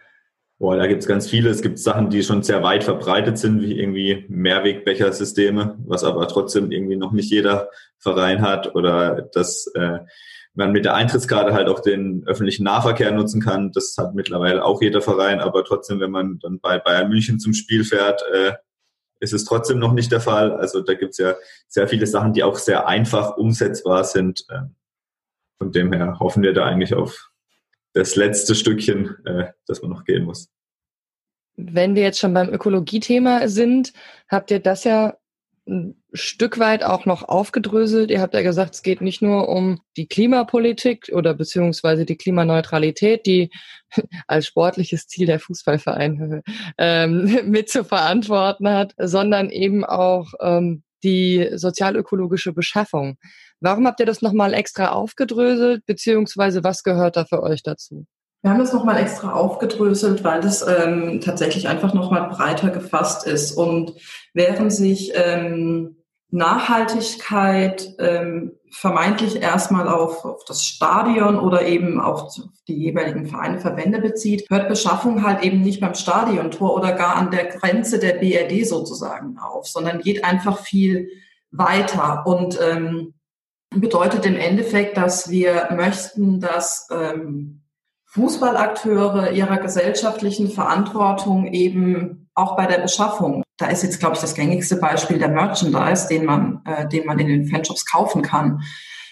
Boah, 0.64 0.78
da 0.78 0.88
gibt's 0.88 1.08
ganz 1.08 1.30
viele. 1.30 1.50
Es 1.50 1.62
gibt 1.62 1.78
Sachen, 1.78 2.10
die 2.10 2.24
schon 2.24 2.42
sehr 2.42 2.64
weit 2.64 2.86
verbreitet 2.86 3.38
sind, 3.38 3.62
wie 3.62 3.78
irgendwie 3.78 4.24
Mehrwegbechersysteme, 4.30 5.78
was 5.86 6.06
aber 6.06 6.26
trotzdem 6.30 6.72
irgendwie 6.72 6.96
noch 6.96 7.12
nicht 7.12 7.30
jeder 7.30 7.70
Verein 7.98 8.42
hat. 8.42 8.74
Oder 8.74 9.24
dass 9.34 9.68
äh, 9.76 10.00
man 10.54 10.72
mit 10.72 10.86
der 10.86 10.94
Eintrittskarte 10.96 11.54
halt 11.54 11.68
auch 11.68 11.82
den 11.82 12.24
öffentlichen 12.28 12.64
Nahverkehr 12.64 13.12
nutzen 13.12 13.42
kann. 13.42 13.74
Das 13.74 13.98
hat 13.98 14.16
mittlerweile 14.16 14.64
auch 14.64 14.82
jeder 14.82 15.02
Verein, 15.02 15.42
aber 15.42 15.66
trotzdem, 15.66 16.00
wenn 16.00 16.12
man 16.12 16.40
dann 16.40 16.62
bei 16.62 16.80
Bayern 16.80 17.10
München 17.10 17.42
zum 17.42 17.54
Spiel 17.54 17.84
fährt, 17.84 18.24
äh, 18.34 18.54
ist 19.20 19.34
es 19.34 19.44
trotzdem 19.44 19.80
noch 19.80 19.92
nicht 19.92 20.14
der 20.14 20.22
Fall. 20.22 20.54
Also 20.56 20.80
da 20.80 20.94
gibt's 20.94 21.18
ja 21.18 21.36
sehr 21.68 21.90
viele 21.90 22.08
Sachen, 22.08 22.32
die 22.32 22.44
auch 22.44 22.56
sehr 22.56 22.88
einfach 22.88 23.36
umsetzbar 23.36 24.06
sind. 24.06 24.46
Ähm, 24.50 24.76
von 25.58 25.74
dem 25.74 25.92
her 25.92 26.22
hoffen 26.22 26.42
wir 26.42 26.54
da 26.54 26.64
eigentlich 26.64 26.94
auf 26.94 27.33
das 27.94 28.16
letzte 28.16 28.56
Stückchen, 28.56 29.16
äh, 29.26 29.52
das 29.68 29.82
man 29.82 29.92
noch 29.92 30.04
gehen 30.04 30.26
muss. 30.26 30.50
Wenn 31.56 31.96
wir 31.96 32.02
jetzt 32.02 32.20
schon 32.20 32.34
beim 32.34 32.50
Ökologie-Thema 32.50 33.48
sind, 33.48 33.94
habt 34.28 34.50
ihr 34.50 34.60
das 34.60 34.84
ja 34.84 35.18
ein 35.68 35.96
Stück 36.12 36.60
weit 36.60 36.84
auch 36.84 37.06
noch 37.06 37.24
aufgedröselt. 37.24 38.12
Ihr 38.12 38.22
habt 38.22 38.34
ja 38.34 38.42
gesagt, 38.42 38.76
es 38.76 38.82
geht 38.82 39.02
nicht 39.02 39.22
nur 39.22 39.48
um 39.48 39.80
die 39.96 40.08
Klimapolitik 40.08 41.10
oder 41.14 41.34
beziehungsweise 41.34 42.06
die 42.06 42.18
Klimaneutralität, 42.18 43.26
die 43.26 43.50
als 44.28 44.48
sportliches 44.48 45.08
Ziel 45.08 45.28
der 45.28 45.40
Fußballverein 45.40 46.42
ähm, 46.78 47.40
mit 47.50 47.70
zu 47.70 47.84
verantworten 47.84 48.68
hat, 48.68 48.94
sondern 48.98 49.50
eben 49.50 49.86
auch 49.86 50.34
ähm, 50.42 50.84
die 51.04 51.50
sozialökologische 51.54 52.54
Beschaffung. 52.54 53.18
Warum 53.64 53.88
habt 53.88 54.02
ihr 54.02 54.06
das 54.06 54.22
nochmal 54.22 54.54
extra 54.54 54.90
aufgedröselt, 54.90 55.86
beziehungsweise 55.86 56.66
was 56.66 56.84
gehört 56.84 57.16
da 57.16 57.24
für 57.24 57.42
euch 57.42 57.64
dazu? 57.64 58.06
Wir 58.42 58.52
haben 58.52 58.60
das 58.60 58.74
nochmal 58.74 58.98
extra 58.98 59.32
aufgedröselt, 59.32 60.26
weil 60.26 60.42
das 60.42 60.68
ähm, 60.68 61.22
tatsächlich 61.24 61.70
einfach 61.70 61.94
nochmal 61.94 62.28
breiter 62.28 62.72
gefasst 62.72 63.26
ist. 63.26 63.54
Und 63.54 63.94
während 64.34 64.74
sich 64.74 65.14
ähm, 65.16 65.96
Nachhaltigkeit 66.30 67.96
ähm, 68.00 68.52
vermeintlich 68.70 69.42
erstmal 69.42 69.88
auf, 69.88 70.26
auf 70.26 70.44
das 70.44 70.66
Stadion 70.66 71.40
oder 71.40 71.66
eben 71.66 72.02
auf 72.02 72.36
die 72.68 72.76
jeweiligen 72.76 73.28
Vereine, 73.28 73.62
Verbände 73.62 74.02
bezieht, 74.02 74.44
hört 74.50 74.68
Beschaffung 74.68 75.24
halt 75.26 75.42
eben 75.42 75.62
nicht 75.62 75.80
beim 75.80 75.96
Stadiontor 75.96 76.76
oder 76.76 76.92
gar 76.92 77.16
an 77.16 77.32
der 77.32 77.46
Grenze 77.46 77.98
der 77.98 78.16
BRD 78.16 78.68
sozusagen 78.68 79.38
auf, 79.38 79.68
sondern 79.68 80.02
geht 80.02 80.26
einfach 80.26 80.60
viel 80.60 81.08
weiter 81.52 82.24
und 82.26 82.60
ähm, 82.62 83.14
bedeutet 83.76 84.26
im 84.26 84.36
Endeffekt, 84.36 84.98
dass 84.98 85.30
wir 85.30 85.70
möchten, 85.76 86.40
dass 86.40 86.88
ähm, 86.92 87.62
Fußballakteure 88.06 89.32
ihrer 89.32 89.58
gesellschaftlichen 89.58 90.50
Verantwortung 90.50 91.48
eben 91.48 92.30
auch 92.36 92.56
bei 92.56 92.68
der 92.68 92.80
Beschaffung. 92.80 93.44
Da 93.58 93.68
ist 93.68 93.84
jetzt, 93.84 94.00
glaube 94.00 94.16
ich, 94.16 94.22
das 94.22 94.36
gängigste 94.36 94.76
Beispiel 94.76 95.20
der 95.20 95.30
Merchandise, 95.30 96.08
den 96.08 96.26
man, 96.26 96.62
äh, 96.66 96.88
den 96.88 97.06
man 97.06 97.20
in 97.20 97.28
den 97.28 97.48
Fanshops 97.48 97.86
kaufen 97.86 98.22
kann, 98.22 98.62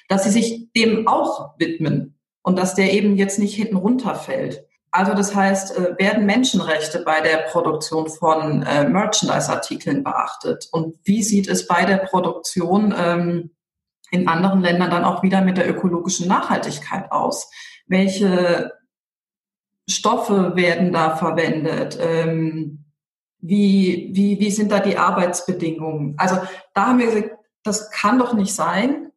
dass 0.08 0.24
sie 0.24 0.30
sich 0.30 0.72
dem 0.74 1.08
auch 1.08 1.58
widmen 1.58 2.20
und 2.44 2.58
dass 2.58 2.76
der 2.76 2.94
eben 2.94 3.18
jetzt 3.18 3.40
nicht 3.40 3.56
hinten 3.56 3.78
runterfällt. 3.78 4.66
Also 4.92 5.14
das 5.14 5.34
heißt, 5.34 5.78
äh, 5.78 5.98
werden 5.98 6.26
Menschenrechte 6.26 7.00
bei 7.00 7.22
der 7.22 7.38
Produktion 7.50 8.10
von 8.10 8.64
äh, 8.64 8.88
Merchandise-Artikeln 8.88 10.04
beachtet? 10.04 10.68
Und 10.72 10.98
wie 11.06 11.24
sieht 11.24 11.48
es 11.48 11.66
bei 11.66 11.86
der 11.86 11.98
Produktion 11.98 12.94
ähm, 12.98 13.52
in 14.12 14.28
anderen 14.28 14.62
Ländern 14.62 14.92
dann 14.92 15.04
auch 15.04 15.24
wieder 15.24 15.42
mit 15.42 15.58
der 15.58 15.68
ökologischen 15.68 16.28
Nachhaltigkeit 16.28 17.12
aus? 17.12 17.50
Welche 17.88 18.74
Stoffe 19.90 20.56
werden 20.56 20.94
da 20.94 21.16
verwendet? 21.16 21.98
Ähm, 22.00 22.86
wie, 23.40 24.12
wie, 24.14 24.40
wie 24.40 24.52
sind 24.52 24.72
da 24.72 24.80
die 24.80 24.98
Arbeitsbedingungen? 24.98 26.16
Also 26.18 26.38
da 26.76 26.88
haben 26.88 27.00
wir 27.00 27.08
gesagt, 27.08 27.32
das 27.64 27.90
kann 27.90 28.20
doch 28.20 28.34
nicht 28.34 28.54
sein, 28.54 29.12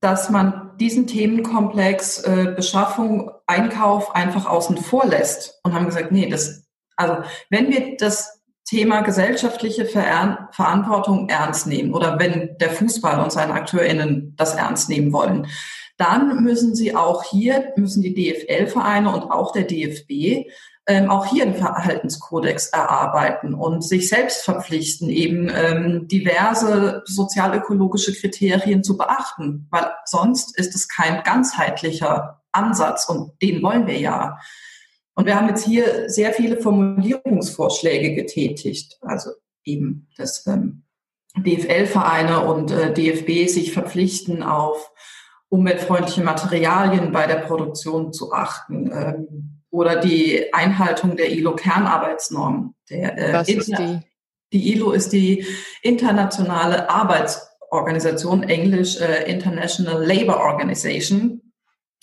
dass 0.00 0.30
man 0.30 0.76
diesen 0.78 1.06
Themenkomplex 1.06 2.22
äh, 2.22 2.54
Beschaffung, 2.56 3.30
Einkauf 3.46 4.14
einfach 4.14 4.46
außen 4.46 4.78
vor 4.78 5.06
lässt 5.06 5.60
und 5.62 5.74
haben 5.74 5.86
gesagt, 5.86 6.10
nee, 6.10 6.28
das, 6.28 6.66
also 6.96 7.16
wenn 7.50 7.68
wir 7.68 7.96
das 7.96 8.39
Thema 8.64 9.00
gesellschaftliche 9.00 9.84
Ver 9.84 10.48
Verantwortung 10.52 11.28
ernst 11.28 11.66
nehmen 11.66 11.92
oder 11.92 12.18
wenn 12.18 12.56
der 12.58 12.70
Fußball 12.70 13.20
und 13.20 13.32
seine 13.32 13.54
AkteurInnen 13.54 14.34
das 14.36 14.54
ernst 14.54 14.88
nehmen 14.88 15.12
wollen, 15.12 15.46
dann 15.96 16.42
müssen 16.42 16.74
sie 16.74 16.94
auch 16.94 17.24
hier, 17.24 17.72
müssen 17.76 18.02
die 18.02 18.14
DFL-Vereine 18.14 19.12
und 19.14 19.30
auch 19.30 19.52
der 19.52 19.64
DFB 19.64 20.46
ähm, 20.86 21.10
auch 21.10 21.26
hier 21.26 21.44
einen 21.44 21.54
Verhaltenskodex 21.54 22.68
erarbeiten 22.68 23.54
und 23.54 23.84
sich 23.84 24.08
selbst 24.08 24.44
verpflichten, 24.44 25.10
eben 25.10 25.48
ähm, 25.54 26.08
diverse 26.08 27.02
sozialökologische 27.04 28.14
Kriterien 28.14 28.82
zu 28.82 28.96
beachten, 28.96 29.68
weil 29.70 29.90
sonst 30.04 30.56
ist 30.58 30.74
es 30.74 30.88
kein 30.88 31.22
ganzheitlicher 31.22 32.40
Ansatz 32.50 33.08
und 33.08 33.32
den 33.42 33.62
wollen 33.62 33.86
wir 33.86 33.98
ja. 33.98 34.38
Und 35.14 35.26
wir 35.26 35.36
haben 35.36 35.48
jetzt 35.48 35.64
hier 35.66 36.08
sehr 36.08 36.32
viele 36.32 36.56
Formulierungsvorschläge 36.56 38.14
getätigt, 38.14 38.98
also 39.02 39.30
eben, 39.64 40.08
dass 40.16 40.46
ähm, 40.46 40.84
DFL-Vereine 41.36 42.44
und 42.44 42.70
äh, 42.70 42.92
DFB 42.92 43.48
sich 43.48 43.72
verpflichten 43.72 44.42
auf 44.42 44.92
umweltfreundliche 45.48 46.22
Materialien 46.22 47.12
bei 47.12 47.26
der 47.26 47.36
Produktion 47.36 48.12
zu 48.12 48.32
achten 48.32 48.90
ähm, 48.92 49.62
oder 49.70 49.96
die 49.96 50.52
Einhaltung 50.52 51.16
der 51.16 51.30
ILO-Kernarbeitsnorm. 51.32 52.74
Der, 52.88 53.18
äh, 53.18 53.32
Was 53.32 53.48
ist 53.48 53.68
die? 53.68 54.00
Die 54.52 54.72
ILO 54.72 54.90
ist 54.90 55.12
die 55.12 55.46
internationale 55.82 56.90
Arbeitsorganisation, 56.90 58.42
englisch 58.42 59.00
äh, 59.00 59.30
International 59.30 60.04
Labour 60.04 60.38
Organization. 60.38 61.52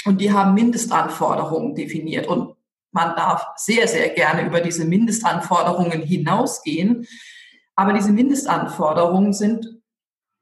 Und 0.06 0.22
die 0.22 0.32
haben 0.32 0.54
Mindestanforderungen 0.54 1.76
definiert. 1.76 2.28
Und 2.28 2.56
man 2.98 3.16
darf 3.16 3.46
sehr, 3.56 3.88
sehr 3.88 4.10
gerne 4.10 4.46
über 4.46 4.60
diese 4.60 4.84
Mindestanforderungen 4.84 6.02
hinausgehen. 6.02 7.06
Aber 7.76 7.94
diese 7.94 8.12
Mindestanforderungen 8.12 9.34
sind 9.34 9.68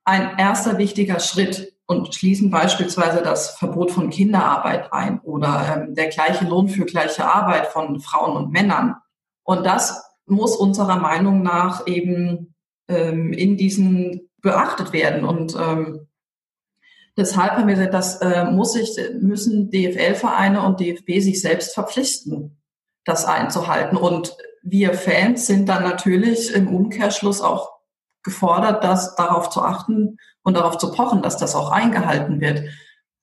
ein 0.05 0.37
erster 0.37 0.77
wichtiger 0.77 1.19
Schritt 1.19 1.73
und 1.85 2.15
schließen 2.15 2.49
beispielsweise 2.49 3.21
das 3.21 3.57
Verbot 3.57 3.91
von 3.91 4.09
Kinderarbeit 4.09 4.93
ein 4.93 5.19
oder 5.19 5.75
ähm, 5.75 5.95
der 5.95 6.07
gleiche 6.07 6.45
Lohn 6.45 6.69
für 6.69 6.85
gleiche 6.85 7.25
Arbeit 7.25 7.67
von 7.67 7.99
Frauen 7.99 8.37
und 8.37 8.51
Männern. 8.51 8.95
Und 9.43 9.65
das 9.65 10.01
muss 10.25 10.55
unserer 10.55 10.95
Meinung 10.95 11.43
nach 11.43 11.85
eben 11.85 12.55
ähm, 12.87 13.33
in 13.33 13.57
diesen 13.57 14.29
beachtet 14.41 14.93
werden. 14.93 15.25
Und 15.25 15.55
ähm, 15.59 16.07
deshalb 17.17 17.53
haben 17.53 17.67
wir 17.67 17.75
gesagt, 17.75 17.93
das 17.93 18.21
äh, 18.21 18.45
muss 18.45 18.73
sich, 18.73 18.97
müssen 19.19 19.69
DFL-Vereine 19.69 20.61
und 20.63 20.79
DFB 20.79 21.19
sich 21.19 21.41
selbst 21.41 21.73
verpflichten, 21.73 22.57
das 23.03 23.25
einzuhalten. 23.25 23.97
Und 23.97 24.35
wir 24.63 24.93
Fans 24.93 25.47
sind 25.47 25.69
dann 25.69 25.83
natürlich 25.83 26.53
im 26.53 26.67
Umkehrschluss 26.67 27.41
auch 27.41 27.71
gefordert, 28.23 28.83
das 28.83 29.15
darauf 29.15 29.49
zu 29.49 29.61
achten, 29.61 30.17
und 30.45 30.55
darauf 30.55 30.77
zu 30.77 30.91
pochen, 30.91 31.21
dass 31.23 31.37
das 31.37 31.55
auch 31.55 31.71
eingehalten 31.71 32.39
wird. 32.39 32.63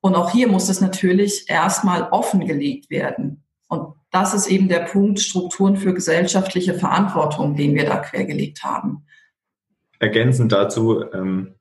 Und 0.00 0.16
auch 0.16 0.30
hier 0.30 0.48
muss 0.48 0.68
es 0.68 0.80
natürlich 0.80 1.48
erstmal 1.48 2.08
offengelegt 2.10 2.90
werden. 2.90 3.44
Und 3.68 3.94
das 4.10 4.34
ist 4.34 4.48
eben 4.48 4.68
der 4.68 4.80
Punkt 4.80 5.20
Strukturen 5.20 5.76
für 5.76 5.94
gesellschaftliche 5.94 6.74
Verantwortung, 6.74 7.54
den 7.54 7.74
wir 7.74 7.86
da 7.86 7.98
quergelegt 7.98 8.64
haben. 8.64 9.06
Ergänzend 10.00 10.50
dazu, 10.50 11.04
ähm, 11.14 11.54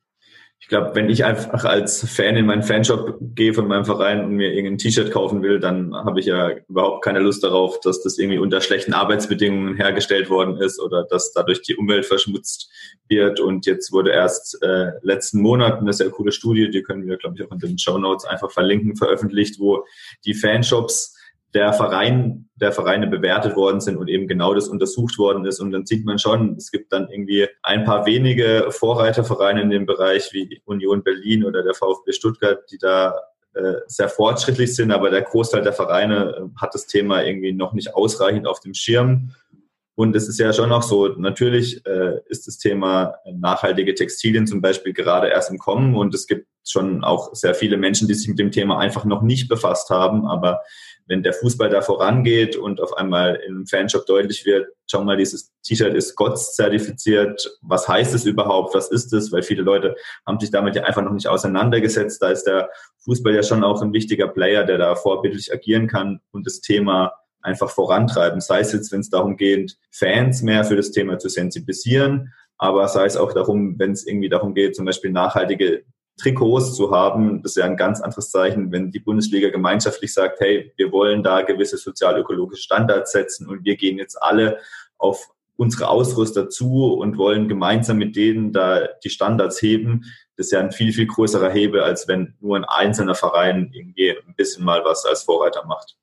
ich 0.61 0.67
glaube, 0.67 0.91
wenn 0.93 1.09
ich 1.09 1.25
einfach 1.25 1.65
als 1.65 2.07
Fan 2.07 2.37
in 2.37 2.45
meinen 2.45 2.61
Fanshop 2.61 3.17
gehe 3.19 3.53
von 3.53 3.67
meinem 3.67 3.83
Verein 3.83 4.23
und 4.23 4.35
mir 4.35 4.53
irgendein 4.53 4.77
T-Shirt 4.77 5.11
kaufen 5.11 5.41
will, 5.41 5.59
dann 5.59 5.93
habe 5.95 6.19
ich 6.19 6.27
ja 6.27 6.51
überhaupt 6.69 7.03
keine 7.03 7.19
Lust 7.19 7.43
darauf, 7.43 7.79
dass 7.79 8.03
das 8.03 8.19
irgendwie 8.19 8.37
unter 8.37 8.61
schlechten 8.61 8.93
Arbeitsbedingungen 8.93 9.75
hergestellt 9.75 10.29
worden 10.29 10.57
ist 10.57 10.79
oder 10.79 11.03
dass 11.03 11.33
dadurch 11.33 11.63
die 11.63 11.75
Umwelt 11.75 12.05
verschmutzt 12.05 12.69
wird. 13.09 13.39
Und 13.39 13.65
jetzt 13.65 13.91
wurde 13.91 14.11
erst 14.11 14.61
äh, 14.61 14.91
letzten 15.01 15.41
Monat 15.41 15.79
eine 15.79 15.93
sehr 15.93 16.11
coole 16.11 16.31
Studie, 16.31 16.69
die 16.69 16.83
können 16.83 17.07
wir, 17.07 17.17
glaube 17.17 17.35
ich, 17.37 17.43
auch 17.45 17.51
in 17.51 17.59
den 17.59 17.79
Show 17.79 17.97
Notes 17.97 18.25
einfach 18.25 18.51
verlinken, 18.51 18.95
veröffentlicht, 18.95 19.59
wo 19.59 19.83
die 20.25 20.35
Fanshops 20.35 21.17
der 21.53 21.73
Verein, 21.73 22.49
der 22.55 22.71
Vereine 22.71 23.07
bewertet 23.07 23.55
worden 23.55 23.81
sind 23.81 23.97
und 23.97 24.07
eben 24.07 24.27
genau 24.27 24.53
das 24.53 24.67
untersucht 24.67 25.17
worden 25.17 25.45
ist. 25.45 25.59
Und 25.59 25.71
dann 25.71 25.85
sieht 25.85 26.05
man 26.05 26.19
schon, 26.19 26.55
es 26.55 26.71
gibt 26.71 26.93
dann 26.93 27.09
irgendwie 27.09 27.47
ein 27.63 27.83
paar 27.83 28.05
wenige 28.05 28.67
Vorreitervereine 28.69 29.61
in 29.61 29.69
dem 29.69 29.85
Bereich 29.85 30.31
wie 30.31 30.61
Union 30.65 31.03
Berlin 31.03 31.43
oder 31.43 31.63
der 31.63 31.73
VfB 31.73 32.11
Stuttgart, 32.13 32.59
die 32.71 32.77
da 32.77 33.15
äh, 33.53 33.81
sehr 33.87 34.07
fortschrittlich 34.07 34.73
sind, 34.73 34.91
aber 34.91 35.09
der 35.09 35.23
Großteil 35.23 35.61
der 35.61 35.73
Vereine 35.73 36.35
äh, 36.37 36.61
hat 36.61 36.73
das 36.73 36.87
Thema 36.87 37.21
irgendwie 37.21 37.51
noch 37.51 37.73
nicht 37.73 37.93
ausreichend 37.93 38.47
auf 38.47 38.61
dem 38.61 38.73
Schirm. 38.73 39.31
Und 39.95 40.15
es 40.15 40.29
ist 40.29 40.39
ja 40.39 40.53
schon 40.53 40.69
noch 40.69 40.83
so, 40.83 41.09
natürlich 41.09 41.85
äh, 41.85 42.21
ist 42.27 42.47
das 42.47 42.57
Thema 42.57 43.15
nachhaltige 43.25 43.93
Textilien 43.93 44.47
zum 44.47 44.61
Beispiel 44.61 44.93
gerade 44.93 45.27
erst 45.27 45.51
im 45.51 45.57
Kommen 45.57 45.95
und 45.95 46.15
es 46.15 46.27
gibt 46.27 46.47
schon 46.65 47.03
auch 47.03 47.35
sehr 47.35 47.53
viele 47.53 47.75
Menschen, 47.75 48.07
die 48.07 48.13
sich 48.13 48.29
mit 48.29 48.39
dem 48.39 48.51
Thema 48.51 48.79
einfach 48.79 49.03
noch 49.03 49.21
nicht 49.21 49.49
befasst 49.49 49.89
haben. 49.89 50.25
Aber 50.27 50.61
wenn 51.11 51.23
der 51.23 51.33
Fußball 51.33 51.69
da 51.69 51.81
vorangeht 51.81 52.55
und 52.55 52.79
auf 52.79 52.95
einmal 52.95 53.35
im 53.45 53.67
Fanshop 53.67 54.05
deutlich 54.05 54.45
wird, 54.45 54.69
schau 54.89 55.03
mal, 55.03 55.17
dieses 55.17 55.51
T-Shirt 55.61 55.93
ist 55.93 56.15
GOTS 56.15 56.55
zertifiziert. 56.55 57.59
Was 57.61 57.85
heißt 57.85 58.15
es 58.15 58.23
überhaupt? 58.23 58.73
Was 58.75 58.89
ist 58.89 59.11
es? 59.11 59.29
Weil 59.29 59.43
viele 59.43 59.61
Leute 59.61 59.97
haben 60.25 60.39
sich 60.39 60.51
damit 60.51 60.73
ja 60.73 60.83
einfach 60.83 61.01
noch 61.01 61.11
nicht 61.11 61.27
auseinandergesetzt. 61.27 62.21
Da 62.21 62.29
ist 62.29 62.45
der 62.45 62.69
Fußball 63.03 63.35
ja 63.35 63.43
schon 63.43 63.65
auch 63.65 63.81
ein 63.81 63.91
wichtiger 63.91 64.29
Player, 64.29 64.63
der 64.63 64.77
da 64.77 64.95
vorbildlich 64.95 65.51
agieren 65.51 65.87
kann 65.87 66.21
und 66.31 66.47
das 66.47 66.61
Thema 66.61 67.11
einfach 67.41 67.69
vorantreiben. 67.69 68.39
Sei 68.39 68.61
es 68.61 68.71
jetzt, 68.71 68.93
wenn 68.93 69.01
es 69.01 69.09
darum 69.09 69.35
geht, 69.35 69.75
Fans 69.91 70.41
mehr 70.41 70.63
für 70.63 70.77
das 70.77 70.91
Thema 70.91 71.19
zu 71.19 71.27
sensibilisieren, 71.27 72.31
aber 72.57 72.87
sei 72.87 73.03
es 73.03 73.17
auch 73.17 73.33
darum, 73.33 73.77
wenn 73.79 73.91
es 73.91 74.07
irgendwie 74.07 74.29
darum 74.29 74.53
geht, 74.53 74.77
zum 74.77 74.85
Beispiel 74.85 75.11
nachhaltige 75.11 75.83
Trikots 76.17 76.75
zu 76.75 76.91
haben, 76.91 77.41
das 77.41 77.53
ist 77.53 77.57
ja 77.57 77.65
ein 77.65 77.77
ganz 77.77 78.01
anderes 78.01 78.29
Zeichen, 78.29 78.71
wenn 78.71 78.91
die 78.91 78.99
Bundesliga 78.99 79.49
gemeinschaftlich 79.49 80.13
sagt, 80.13 80.39
hey, 80.39 80.71
wir 80.75 80.91
wollen 80.91 81.23
da 81.23 81.41
gewisse 81.41 81.77
sozial-ökologische 81.77 82.61
Standards 82.61 83.11
setzen 83.11 83.47
und 83.47 83.65
wir 83.65 83.75
gehen 83.75 83.97
jetzt 83.97 84.21
alle 84.21 84.59
auf 84.97 85.29
unsere 85.57 85.89
Ausrüster 85.89 86.49
zu 86.49 86.93
und 86.93 87.17
wollen 87.17 87.47
gemeinsam 87.47 87.97
mit 87.97 88.15
denen 88.15 88.51
da 88.51 88.87
die 89.03 89.09
Standards 89.09 89.61
heben. 89.61 90.05
Das 90.35 90.47
ist 90.47 90.51
ja 90.53 90.59
ein 90.59 90.71
viel, 90.71 90.91
viel 90.91 91.05
größerer 91.05 91.51
Hebel, 91.51 91.81
als 91.81 92.07
wenn 92.07 92.35
nur 92.39 92.55
ein 92.55 92.65
einzelner 92.65 93.15
Verein 93.15 93.69
irgendwie 93.71 94.11
ein 94.11 94.35
bisschen 94.35 94.65
mal 94.65 94.83
was 94.83 95.05
als 95.05 95.23
Vorreiter 95.23 95.65
macht. 95.65 95.97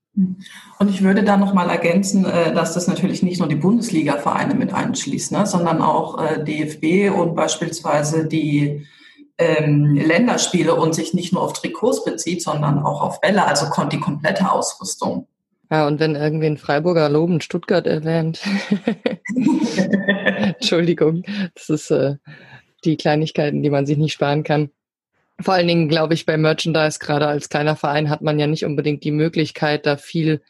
Und 0.78 0.90
ich 0.90 1.02
würde 1.02 1.22
da 1.22 1.36
noch 1.36 1.54
mal 1.54 1.68
ergänzen, 1.68 2.24
äh, 2.24 2.52
dass 2.52 2.74
das 2.74 2.88
natürlich 2.88 3.22
nicht 3.22 3.38
nur 3.38 3.48
die 3.48 3.54
Bundesliga-Vereine 3.54 4.54
mit 4.54 4.72
einschließt, 4.72 5.32
ne, 5.32 5.46
sondern 5.46 5.80
auch 5.80 6.20
äh, 6.20 6.42
DFB 6.42 7.16
und 7.16 7.34
beispielsweise 7.34 8.26
die 8.26 8.86
ähm, 9.38 9.94
Länderspiele 9.94 10.74
und 10.74 10.94
sich 10.94 11.14
nicht 11.14 11.32
nur 11.32 11.42
auf 11.42 11.52
Trikots 11.52 12.04
bezieht, 12.04 12.42
sondern 12.42 12.82
auch 12.82 13.00
auf 13.00 13.20
Bälle, 13.20 13.46
also 13.46 13.66
die 13.86 14.00
komplette 14.00 14.50
Ausrüstung. 14.50 15.26
Ja, 15.70 15.86
und 15.86 16.00
wenn 16.00 16.14
irgendwie 16.14 16.46
ein 16.46 16.56
Freiburger 16.56 17.08
loben 17.08 17.40
Stuttgart 17.40 17.86
erwähnt. 17.86 18.40
Entschuldigung, 19.34 21.24
das 21.54 21.68
ist 21.68 21.90
äh, 21.90 22.16
die 22.84 22.96
Kleinigkeiten, 22.96 23.62
die 23.62 23.70
man 23.70 23.86
sich 23.86 23.98
nicht 23.98 24.14
sparen 24.14 24.44
kann. 24.44 24.70
Vor 25.40 25.54
allen 25.54 25.68
Dingen, 25.68 25.88
glaube 25.88 26.14
ich, 26.14 26.26
bei 26.26 26.36
Merchandise, 26.36 26.98
gerade 26.98 27.26
als 27.28 27.48
kleiner 27.48 27.76
Verein, 27.76 28.10
hat 28.10 28.22
man 28.22 28.38
ja 28.38 28.46
nicht 28.46 28.64
unbedingt 28.64 29.04
die 29.04 29.12
Möglichkeit, 29.12 29.86
da 29.86 29.96
viel 29.96 30.40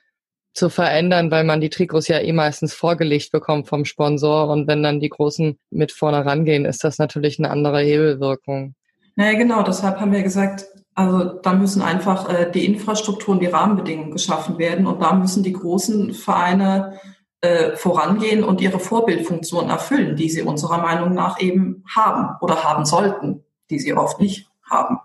zu 0.54 0.70
verändern, 0.70 1.30
weil 1.30 1.44
man 1.44 1.60
die 1.60 1.68
Trikots 1.68 2.08
ja 2.08 2.20
eh 2.20 2.32
meistens 2.32 2.72
vorgelegt 2.72 3.30
bekommt 3.32 3.68
vom 3.68 3.84
Sponsor. 3.84 4.48
Und 4.48 4.66
wenn 4.66 4.82
dann 4.82 5.00
die 5.00 5.10
Großen 5.10 5.58
mit 5.70 5.92
vorne 5.92 6.24
rangehen, 6.24 6.64
ist 6.64 6.84
das 6.84 6.98
natürlich 6.98 7.38
eine 7.38 7.50
andere 7.50 7.80
Hebelwirkung. 7.80 8.74
Naja, 9.18 9.36
genau. 9.36 9.64
Deshalb 9.64 9.98
haben 9.98 10.12
wir 10.12 10.22
gesagt, 10.22 10.68
also 10.94 11.24
da 11.24 11.52
müssen 11.52 11.82
einfach 11.82 12.28
äh, 12.32 12.48
die 12.52 12.64
Infrastrukturen, 12.64 13.40
die 13.40 13.46
Rahmenbedingungen 13.46 14.12
geschaffen 14.12 14.58
werden. 14.58 14.86
Und 14.86 15.02
da 15.02 15.12
müssen 15.12 15.42
die 15.42 15.54
großen 15.54 16.14
Vereine 16.14 17.00
äh, 17.40 17.74
vorangehen 17.74 18.44
und 18.44 18.60
ihre 18.60 18.78
Vorbildfunktion 18.78 19.70
erfüllen, 19.70 20.14
die 20.14 20.30
sie 20.30 20.42
unserer 20.42 20.78
Meinung 20.78 21.14
nach 21.14 21.40
eben 21.40 21.82
haben 21.92 22.36
oder 22.40 22.62
haben 22.62 22.84
sollten, 22.84 23.42
die 23.70 23.80
sie 23.80 23.92
oft 23.92 24.20
nicht 24.20 24.46
haben. 24.70 25.00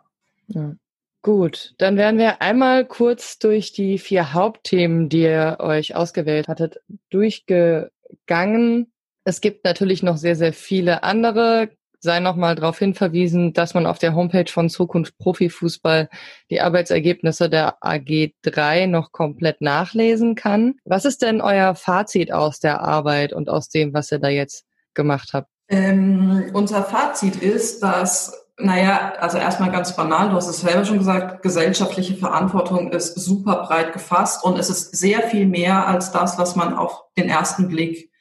Ja. 0.46 0.76
Gut, 1.24 1.74
dann 1.80 1.98
werden 1.98 2.20
wir 2.20 2.40
einmal 2.44 2.86
kurz 2.86 3.40
durch 3.40 3.72
die 3.74 3.98
vier 3.98 4.34
Hauptthemen, 4.34 5.10
die 5.10 5.22
ihr 5.22 5.58
euch 5.60 5.96
ausgewählt 5.96 6.48
hattet, 6.48 6.82
durchgegangen. 7.10 8.92
Es 9.24 9.42
gibt 9.42 9.66
natürlich 9.66 10.04
noch 10.04 10.18
sehr, 10.18 10.36
sehr 10.36 10.54
viele 10.54 11.02
andere. 11.02 11.70
Sei 12.04 12.20
nochmal 12.20 12.56
darauf 12.56 12.80
hinverwiesen, 12.80 13.54
dass 13.54 13.74
man 13.74 13.86
auf 13.86 13.98
der 13.98 14.14
Homepage 14.14 14.52
von 14.52 14.70
Zukunft 14.70 15.18
Profifußball 15.20 16.10
die 16.50 16.60
Arbeitsergebnisse 16.60 17.50
der 17.50 17.78
AG3 17.82 18.88
noch 18.88 19.14
komplett 19.14 19.62
nachlesen 19.62 20.36
kann. 20.36 20.76
Was 20.84 21.06
ist 21.06 21.22
denn 21.22 21.40
euer 21.40 21.76
Fazit 21.76 22.34
aus 22.34 22.60
der 22.60 22.82
Arbeit 22.82 23.32
und 23.32 23.48
aus 23.48 23.70
dem, 23.70 23.94
was 23.94 24.12
ihr 24.12 24.20
da 24.20 24.28
jetzt 24.28 24.66
gemacht 24.94 25.30
habt? 25.32 25.48
Ähm, 25.70 26.52
unser 26.52 26.84
Fazit 26.84 27.38
ist, 27.38 27.82
dass 27.82 28.38
naja, 28.58 29.14
also 29.22 29.38
erstmal 29.38 29.72
ganz 29.72 29.96
banal, 29.96 30.30
du 30.30 30.36
hast 30.36 30.50
es 30.50 30.60
selber 30.60 30.84
schon 30.84 31.00
gesagt, 31.00 31.42
gesellschaftliche 31.42 32.16
Verantwortung 32.16 32.92
ist 32.92 33.16
super 33.16 33.64
breit 33.66 33.94
gefasst 33.94 34.44
und 34.44 34.60
es 34.60 34.70
ist 34.70 34.94
sehr 34.94 35.22
viel 35.22 35.46
mehr 35.46 35.88
als 35.88 36.12
das, 36.12 36.38
was 36.38 36.58
man 36.58 36.74
auf 36.74 37.06
den 37.18 37.30
ersten 37.30 37.70
Blick, 37.70 38.12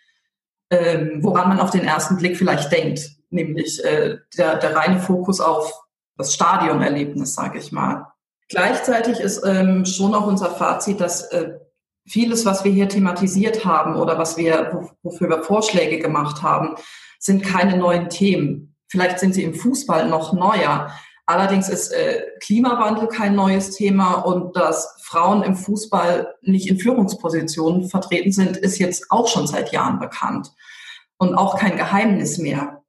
ähm, 0.70 1.18
woran 1.20 1.48
man 1.48 1.58
auf 1.58 1.70
den 1.70 1.84
ersten 1.84 2.16
Blick 2.16 2.36
vielleicht 2.36 2.70
denkt, 2.70 3.21
nämlich 3.32 3.84
äh, 3.84 4.18
der, 4.36 4.56
der 4.56 4.76
reine 4.76 5.00
Fokus 5.00 5.40
auf 5.40 5.72
das 6.16 6.34
Stadionerlebnis, 6.34 7.34
sage 7.34 7.58
ich 7.58 7.72
mal. 7.72 8.12
Gleichzeitig 8.48 9.18
ist 9.20 9.42
ähm, 9.44 9.84
schon 9.84 10.14
auch 10.14 10.26
unser 10.26 10.50
Fazit, 10.50 11.00
dass 11.00 11.22
äh, 11.32 11.58
vieles, 12.06 12.44
was 12.44 12.64
wir 12.64 12.72
hier 12.72 12.88
thematisiert 12.88 13.64
haben 13.64 13.96
oder 13.96 14.18
was 14.18 14.36
wir, 14.36 14.90
wofür 15.02 15.28
wir 15.30 15.42
Vorschläge 15.42 15.98
gemacht 15.98 16.42
haben, 16.42 16.74
sind 17.18 17.42
keine 17.42 17.76
neuen 17.76 18.08
Themen 18.08 18.72
Vielleicht 18.92 19.20
sind 19.20 19.32
sie 19.32 19.42
im 19.42 19.54
Fußball 19.54 20.06
noch 20.06 20.34
neuer. 20.34 20.92
Allerdings 21.24 21.70
ist 21.70 21.92
äh, 21.92 22.24
Klimawandel 22.42 23.08
kein 23.08 23.34
neues 23.34 23.70
Thema 23.70 24.16
und 24.16 24.54
dass 24.54 25.00
Frauen 25.02 25.42
im 25.42 25.56
Fußball 25.56 26.34
nicht 26.42 26.68
in 26.68 26.78
Führungspositionen 26.78 27.88
vertreten 27.88 28.32
sind, 28.32 28.58
ist 28.58 28.78
jetzt 28.78 29.06
auch 29.10 29.28
schon 29.28 29.46
seit 29.46 29.72
Jahren 29.72 29.98
bekannt 29.98 30.52
und 31.16 31.34
auch 31.34 31.58
kein 31.58 31.78
Geheimnis 31.78 32.36
mehr. 32.36 32.81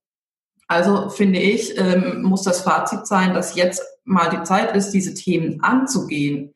Also 0.67 1.09
finde 1.09 1.39
ich, 1.39 1.77
ähm, 1.77 2.23
muss 2.23 2.43
das 2.43 2.61
Fazit 2.61 3.05
sein, 3.05 3.33
dass 3.33 3.55
jetzt 3.55 3.83
mal 4.05 4.29
die 4.29 4.43
Zeit 4.43 4.75
ist, 4.75 4.91
diese 4.91 5.13
Themen 5.13 5.61
anzugehen. 5.63 6.53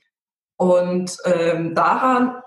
Und 0.57 1.17
ähm, 1.25 1.75
daran 1.75 2.41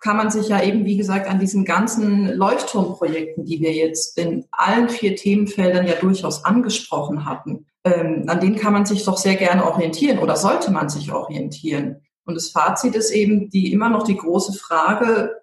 kann 0.00 0.16
man 0.16 0.30
sich 0.30 0.48
ja 0.48 0.62
eben, 0.62 0.84
wie 0.84 0.96
gesagt, 0.96 1.28
an 1.28 1.38
diesen 1.38 1.64
ganzen 1.64 2.26
Leuchtturmprojekten, 2.26 3.44
die 3.44 3.60
wir 3.60 3.72
jetzt 3.72 4.18
in 4.18 4.46
allen 4.50 4.88
vier 4.88 5.14
Themenfeldern 5.14 5.86
ja 5.86 5.94
durchaus 5.94 6.44
angesprochen 6.44 7.24
hatten, 7.24 7.66
ähm, 7.84 8.24
an 8.26 8.40
denen 8.40 8.56
kann 8.56 8.72
man 8.72 8.84
sich 8.84 9.04
doch 9.04 9.16
sehr 9.16 9.36
gerne 9.36 9.64
orientieren 9.64 10.18
oder 10.18 10.36
sollte 10.36 10.72
man 10.72 10.88
sich 10.88 11.12
orientieren. 11.12 12.02
Und 12.24 12.34
das 12.34 12.50
Fazit 12.50 12.94
ist 12.94 13.10
eben 13.10 13.50
die 13.50 13.72
immer 13.72 13.90
noch 13.90 14.02
die 14.04 14.16
große 14.16 14.54
Frage 14.54 15.36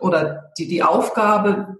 oder 0.00 0.52
die, 0.58 0.68
die 0.68 0.82
Aufgabe, 0.82 1.76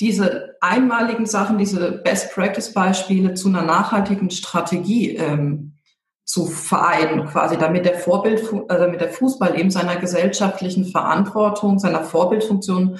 diese 0.00 0.49
einmaligen 0.60 1.26
Sachen, 1.26 1.58
diese 1.58 1.92
Best-Practice-Beispiele 1.92 3.34
zu 3.34 3.48
einer 3.48 3.62
nachhaltigen 3.62 4.30
Strategie 4.30 5.16
ähm, 5.16 5.76
zu 6.24 6.46
vereinen, 6.46 7.26
quasi, 7.26 7.56
damit 7.56 7.86
der 7.86 7.98
Vorbild, 7.98 8.40
äh, 8.68 8.78
damit 8.78 9.00
der 9.00 9.10
Fußball 9.10 9.58
eben 9.58 9.70
seiner 9.70 9.96
gesellschaftlichen 9.96 10.84
Verantwortung, 10.84 11.78
seiner 11.78 12.04
Vorbildfunktion 12.04 12.98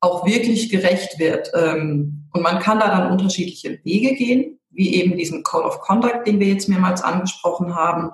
auch 0.00 0.24
wirklich 0.26 0.70
gerecht 0.70 1.18
wird. 1.18 1.50
Ähm, 1.54 2.28
und 2.32 2.42
man 2.42 2.60
kann 2.60 2.78
da 2.78 2.88
dann 2.88 3.10
unterschiedliche 3.10 3.80
Wege 3.82 4.14
gehen, 4.14 4.60
wie 4.70 4.94
eben 4.94 5.16
diesen 5.16 5.42
Code 5.42 5.66
of 5.66 5.80
Conduct, 5.80 6.26
den 6.26 6.38
wir 6.38 6.46
jetzt 6.46 6.68
mehrmals 6.68 7.02
angesprochen 7.02 7.74
haben, 7.74 8.12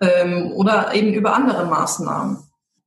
ähm, 0.00 0.52
oder 0.52 0.94
eben 0.94 1.12
über 1.12 1.34
andere 1.34 1.66
Maßnahmen. 1.66 2.38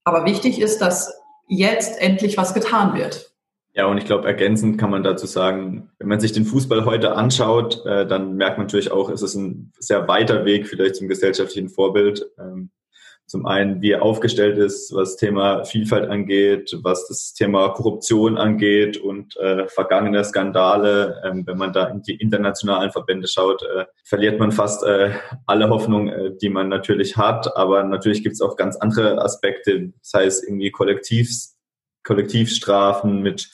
Aber 0.04 0.26
wichtig 0.26 0.60
ist, 0.60 0.82
dass 0.82 1.14
jetzt 1.48 2.02
endlich 2.02 2.38
was 2.38 2.54
getan 2.54 2.96
wird. 2.96 3.33
Ja, 3.76 3.88
und 3.88 3.98
ich 3.98 4.06
glaube, 4.06 4.28
ergänzend 4.28 4.78
kann 4.78 4.92
man 4.92 5.02
dazu 5.02 5.26
sagen, 5.26 5.90
wenn 5.98 6.08
man 6.08 6.20
sich 6.20 6.32
den 6.32 6.46
Fußball 6.46 6.86
heute 6.86 7.16
anschaut, 7.16 7.84
äh, 7.88 8.06
dann 8.06 8.36
merkt 8.36 8.58
man 8.58 8.68
natürlich 8.68 8.92
auch, 8.92 9.10
es 9.10 9.24
ist 9.24 9.34
ein 9.34 9.72
sehr 9.80 10.08
weiter 10.08 10.46
Weg 10.46 10.68
vielleicht 10.68 10.96
zum 10.96 11.08
gesellschaftlichen 11.08 11.70
Vorbild. 11.70 12.30
Ähm, 12.38 12.70
zum 13.26 13.48
einen, 13.48 13.82
wie 13.82 13.92
er 13.92 14.04
aufgestellt 14.04 14.60
ist, 14.60 14.94
was 14.94 15.16
Thema 15.16 15.64
Vielfalt 15.64 16.08
angeht, 16.08 16.78
was 16.84 17.08
das 17.08 17.34
Thema 17.34 17.70
Korruption 17.70 18.38
angeht 18.38 18.98
und 18.98 19.36
äh, 19.38 19.68
vergangene 19.68 20.24
Skandale. 20.24 21.22
Ähm, 21.26 21.44
wenn 21.48 21.58
man 21.58 21.74
da 21.74 21.88
in 21.88 22.04
die 22.04 22.16
internationalen 22.16 22.92
Verbände 22.92 23.28
schaut, 23.28 23.64
äh, 23.64 23.86
verliert 24.04 24.40
man 24.40 24.52
fast 24.52 24.84
äh, 24.84 25.14
alle 25.48 25.70
Hoffnung, 25.70 26.10
äh, 26.10 26.32
die 26.40 26.50
man 26.50 26.70
natürlich 26.70 27.18
hat. 27.18 27.58
Aber 27.58 27.84
natürlich 27.84 28.22
gibt 28.22 28.34
es 28.34 28.42
auch 28.42 28.56
ganz 28.56 28.76
andere 28.76 29.20
Aspekte, 29.20 29.94
das 30.00 30.14
heißt 30.14 30.44
irgendwie 30.44 30.70
Kollektivs 30.70 31.53
Kollektivstrafen, 32.04 33.22
mit 33.22 33.50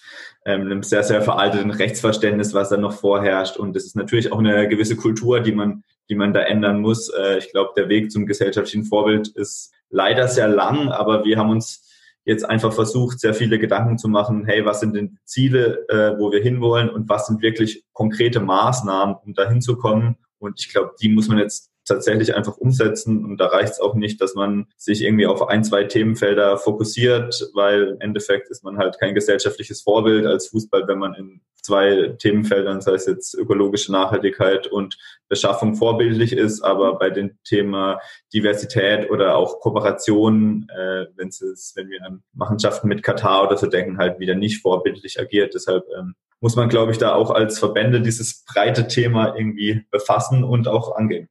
ähm, 0.45 0.62
einem 0.62 0.83
sehr, 0.83 1.03
sehr 1.03 1.21
veralteten 1.21 1.71
Rechtsverständnis, 1.71 2.53
was 2.53 2.69
da 2.69 2.77
noch 2.77 2.93
vorherrscht. 2.93 3.57
Und 3.57 3.75
das 3.75 3.85
ist 3.85 3.95
natürlich 3.95 4.31
auch 4.31 4.39
eine 4.39 4.67
gewisse 4.67 4.95
Kultur, 4.95 5.39
die 5.41 5.51
man, 5.51 5.83
die 6.09 6.15
man 6.15 6.33
da 6.33 6.41
ändern 6.41 6.81
muss. 6.81 7.09
Äh, 7.09 7.38
ich 7.39 7.51
glaube, 7.51 7.71
der 7.75 7.89
Weg 7.89 8.12
zum 8.12 8.25
gesellschaftlichen 8.25 8.85
Vorbild 8.85 9.27
ist 9.29 9.73
leider 9.89 10.27
sehr 10.27 10.47
lang, 10.47 10.89
aber 10.89 11.25
wir 11.25 11.38
haben 11.38 11.49
uns 11.49 11.85
jetzt 12.25 12.47
einfach 12.47 12.73
versucht, 12.73 13.19
sehr 13.19 13.33
viele 13.33 13.59
Gedanken 13.59 13.97
zu 13.97 14.07
machen, 14.07 14.45
hey, 14.45 14.65
was 14.65 14.79
sind 14.79 14.95
denn 14.95 15.17
Ziele, 15.25 15.88
äh, 15.89 16.17
wo 16.19 16.31
wir 16.31 16.41
hinwollen 16.41 16.89
und 16.89 17.09
was 17.09 17.27
sind 17.27 17.41
wirklich 17.41 17.83
konkrete 17.93 18.39
Maßnahmen, 18.39 19.15
um 19.25 19.33
da 19.33 19.49
hinzukommen. 19.49 20.17
Und 20.38 20.59
ich 20.59 20.69
glaube, 20.69 20.91
die 21.01 21.09
muss 21.09 21.27
man 21.27 21.39
jetzt 21.39 21.71
tatsächlich 21.89 22.36
einfach 22.36 22.58
umsetzen. 22.58 23.25
Und 23.25 23.38
da 23.38 23.47
reicht 23.47 23.73
es 23.73 23.80
auch 23.80 23.95
nicht, 23.95 24.21
dass 24.21 24.36
man 24.36 24.67
sich 24.78 25.04
irgendwie 25.04 25.28
auf 25.28 25.47
ein, 25.47 25.63
zwei 25.63 25.84
Themenfelder 25.84 26.58
fokussiert, 26.58 27.49
weil 27.54 27.89
im 27.89 28.02
Endeffekt 28.02 28.49
ist 28.49 28.63
man 28.63 28.78
halt 28.78 28.99
kein 28.99 29.13
gesellschaftliches 29.13 29.82
Vorbild 29.82 30.25
als 30.25 30.47
Fußball, 30.47 30.88
wenn 30.88 30.99
man 30.99 31.13
in 31.15 31.41
zwei 31.62 32.15
Themenfeldern, 32.19 32.82
sei 32.82 32.93
es 32.93 33.06
jetzt 33.06 33.34
ökologische 33.34 33.91
Nachhaltigkeit 33.91 34.67
und 34.67 34.97
Beschaffung 35.28 35.75
vorbildlich 35.75 36.34
ist, 36.34 36.62
aber 36.62 36.97
bei 36.97 37.10
dem 37.10 37.38
Thema 37.43 37.99
Diversität 38.34 39.10
oder 39.10 39.36
auch 39.36 39.60
Kooperation, 39.60 40.67
äh, 40.75 41.06
wenn 41.15 41.28
es 41.28 41.73
wenn 41.75 41.89
wir 41.89 42.04
an 42.04 42.23
Machenschaften 42.34 42.88
mit 42.88 43.04
Katar 43.04 43.45
oder 43.45 43.58
so 43.58 43.67
denken, 43.67 43.97
halt 43.97 44.19
wieder 44.19 44.36
nicht 44.36 44.62
vorbildlich 44.62 45.19
agiert. 45.19 45.54
Deshalb 45.54 45.86
ähm, 45.97 46.15
muss 46.41 46.56
man, 46.56 46.69
glaube 46.69 46.91
ich, 46.91 46.97
da 46.97 47.13
auch 47.13 47.32
als 47.32 47.60
Verbände 47.60 48.02
dieses 48.02 48.43
breite 48.45 48.88
Thema 48.88 49.36
irgendwie 49.36 49.86
befassen 49.91 50.43
und 50.43 50.67
auch 50.67 50.95
angehen. 50.95 51.30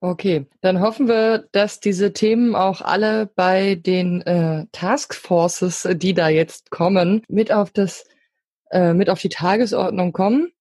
Okay, 0.00 0.46
dann 0.60 0.80
hoffen 0.80 1.08
wir, 1.08 1.48
dass 1.50 1.80
diese 1.80 2.12
Themen 2.12 2.54
auch 2.54 2.82
alle 2.82 3.26
bei 3.34 3.74
den 3.74 4.22
äh, 4.22 4.66
Taskforces, 4.70 5.88
die 5.94 6.14
da 6.14 6.28
jetzt 6.28 6.70
kommen, 6.70 7.22
mit 7.28 7.50
auf 7.50 7.72
das, 7.72 8.04
äh, 8.70 8.94
mit 8.94 9.10
auf 9.10 9.20
die 9.20 9.28
Tagesordnung 9.28 10.12
kommen. 10.12 10.52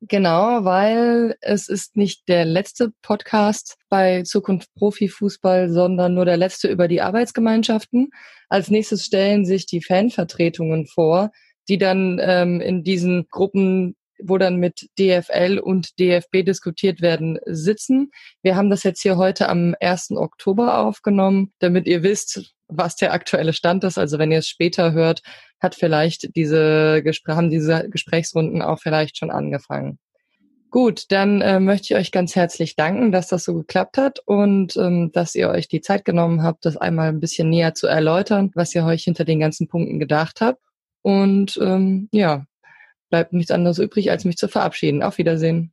Genau, 0.00 0.64
weil 0.64 1.36
es 1.42 1.68
ist 1.68 1.96
nicht 1.96 2.28
der 2.28 2.44
letzte 2.44 2.92
Podcast 3.02 3.76
bei 3.88 4.22
Zukunft 4.22 4.74
Profifußball, 4.74 5.70
sondern 5.70 6.14
nur 6.14 6.24
der 6.24 6.38
letzte 6.38 6.68
über 6.68 6.88
die 6.88 7.02
Arbeitsgemeinschaften. 7.02 8.10
Als 8.48 8.70
nächstes 8.70 9.04
stellen 9.04 9.44
sich 9.44 9.66
die 9.66 9.82
Fanvertretungen 9.82 10.86
vor, 10.86 11.30
die 11.68 11.78
dann 11.78 12.18
ähm, 12.20 12.60
in 12.60 12.82
diesen 12.82 13.28
Gruppen, 13.30 13.96
wo 14.22 14.38
dann 14.38 14.56
mit 14.56 14.88
DFL 14.98 15.58
und 15.62 15.98
DFB 15.98 16.44
diskutiert 16.44 17.00
werden, 17.00 17.38
sitzen. 17.46 18.10
Wir 18.42 18.56
haben 18.56 18.70
das 18.70 18.82
jetzt 18.82 19.02
hier 19.02 19.16
heute 19.16 19.48
am 19.48 19.74
1. 19.80 20.12
Oktober 20.12 20.78
aufgenommen, 20.78 21.52
damit 21.58 21.86
ihr 21.86 22.02
wisst, 22.02 22.54
was 22.68 22.96
der 22.96 23.12
aktuelle 23.12 23.52
Stand 23.52 23.84
ist. 23.84 23.98
Also 23.98 24.18
wenn 24.18 24.32
ihr 24.32 24.38
es 24.38 24.48
später 24.48 24.92
hört, 24.92 25.22
hat 25.60 25.74
vielleicht 25.74 26.34
diese 26.36 27.02
Gespr 27.02 27.36
haben 27.36 27.50
diese 27.50 27.88
Gesprächsrunden 27.88 28.62
auch 28.62 28.80
vielleicht 28.80 29.18
schon 29.18 29.30
angefangen. 29.30 29.98
Gut, 30.70 31.04
dann 31.10 31.40
äh, 31.40 31.60
möchte 31.60 31.94
ich 31.94 32.00
euch 32.00 32.12
ganz 32.12 32.36
herzlich 32.36 32.76
danken, 32.76 33.12
dass 33.12 33.28
das 33.28 33.44
so 33.44 33.54
geklappt 33.54 33.96
hat 33.96 34.18
und 34.26 34.76
ähm, 34.76 35.10
dass 35.12 35.34
ihr 35.34 35.48
euch 35.48 35.68
die 35.68 35.80
Zeit 35.80 36.04
genommen 36.04 36.42
habt, 36.42 36.64
das 36.66 36.76
einmal 36.76 37.08
ein 37.08 37.20
bisschen 37.20 37.48
näher 37.48 37.74
zu 37.74 37.86
erläutern, 37.86 38.50
was 38.54 38.74
ihr 38.74 38.84
euch 38.84 39.04
hinter 39.04 39.24
den 39.24 39.40
ganzen 39.40 39.68
Punkten 39.68 39.98
gedacht 39.98 40.40
habt. 40.40 40.60
Und 41.02 41.58
ähm, 41.62 42.08
ja, 42.12 42.44
bleibt 43.10 43.32
nichts 43.32 43.50
anderes 43.50 43.78
übrig, 43.78 44.10
als 44.10 44.24
mich 44.24 44.36
zu 44.36 44.48
verabschieden. 44.48 45.02
Auf 45.02 45.18
Wiedersehen. 45.18 45.72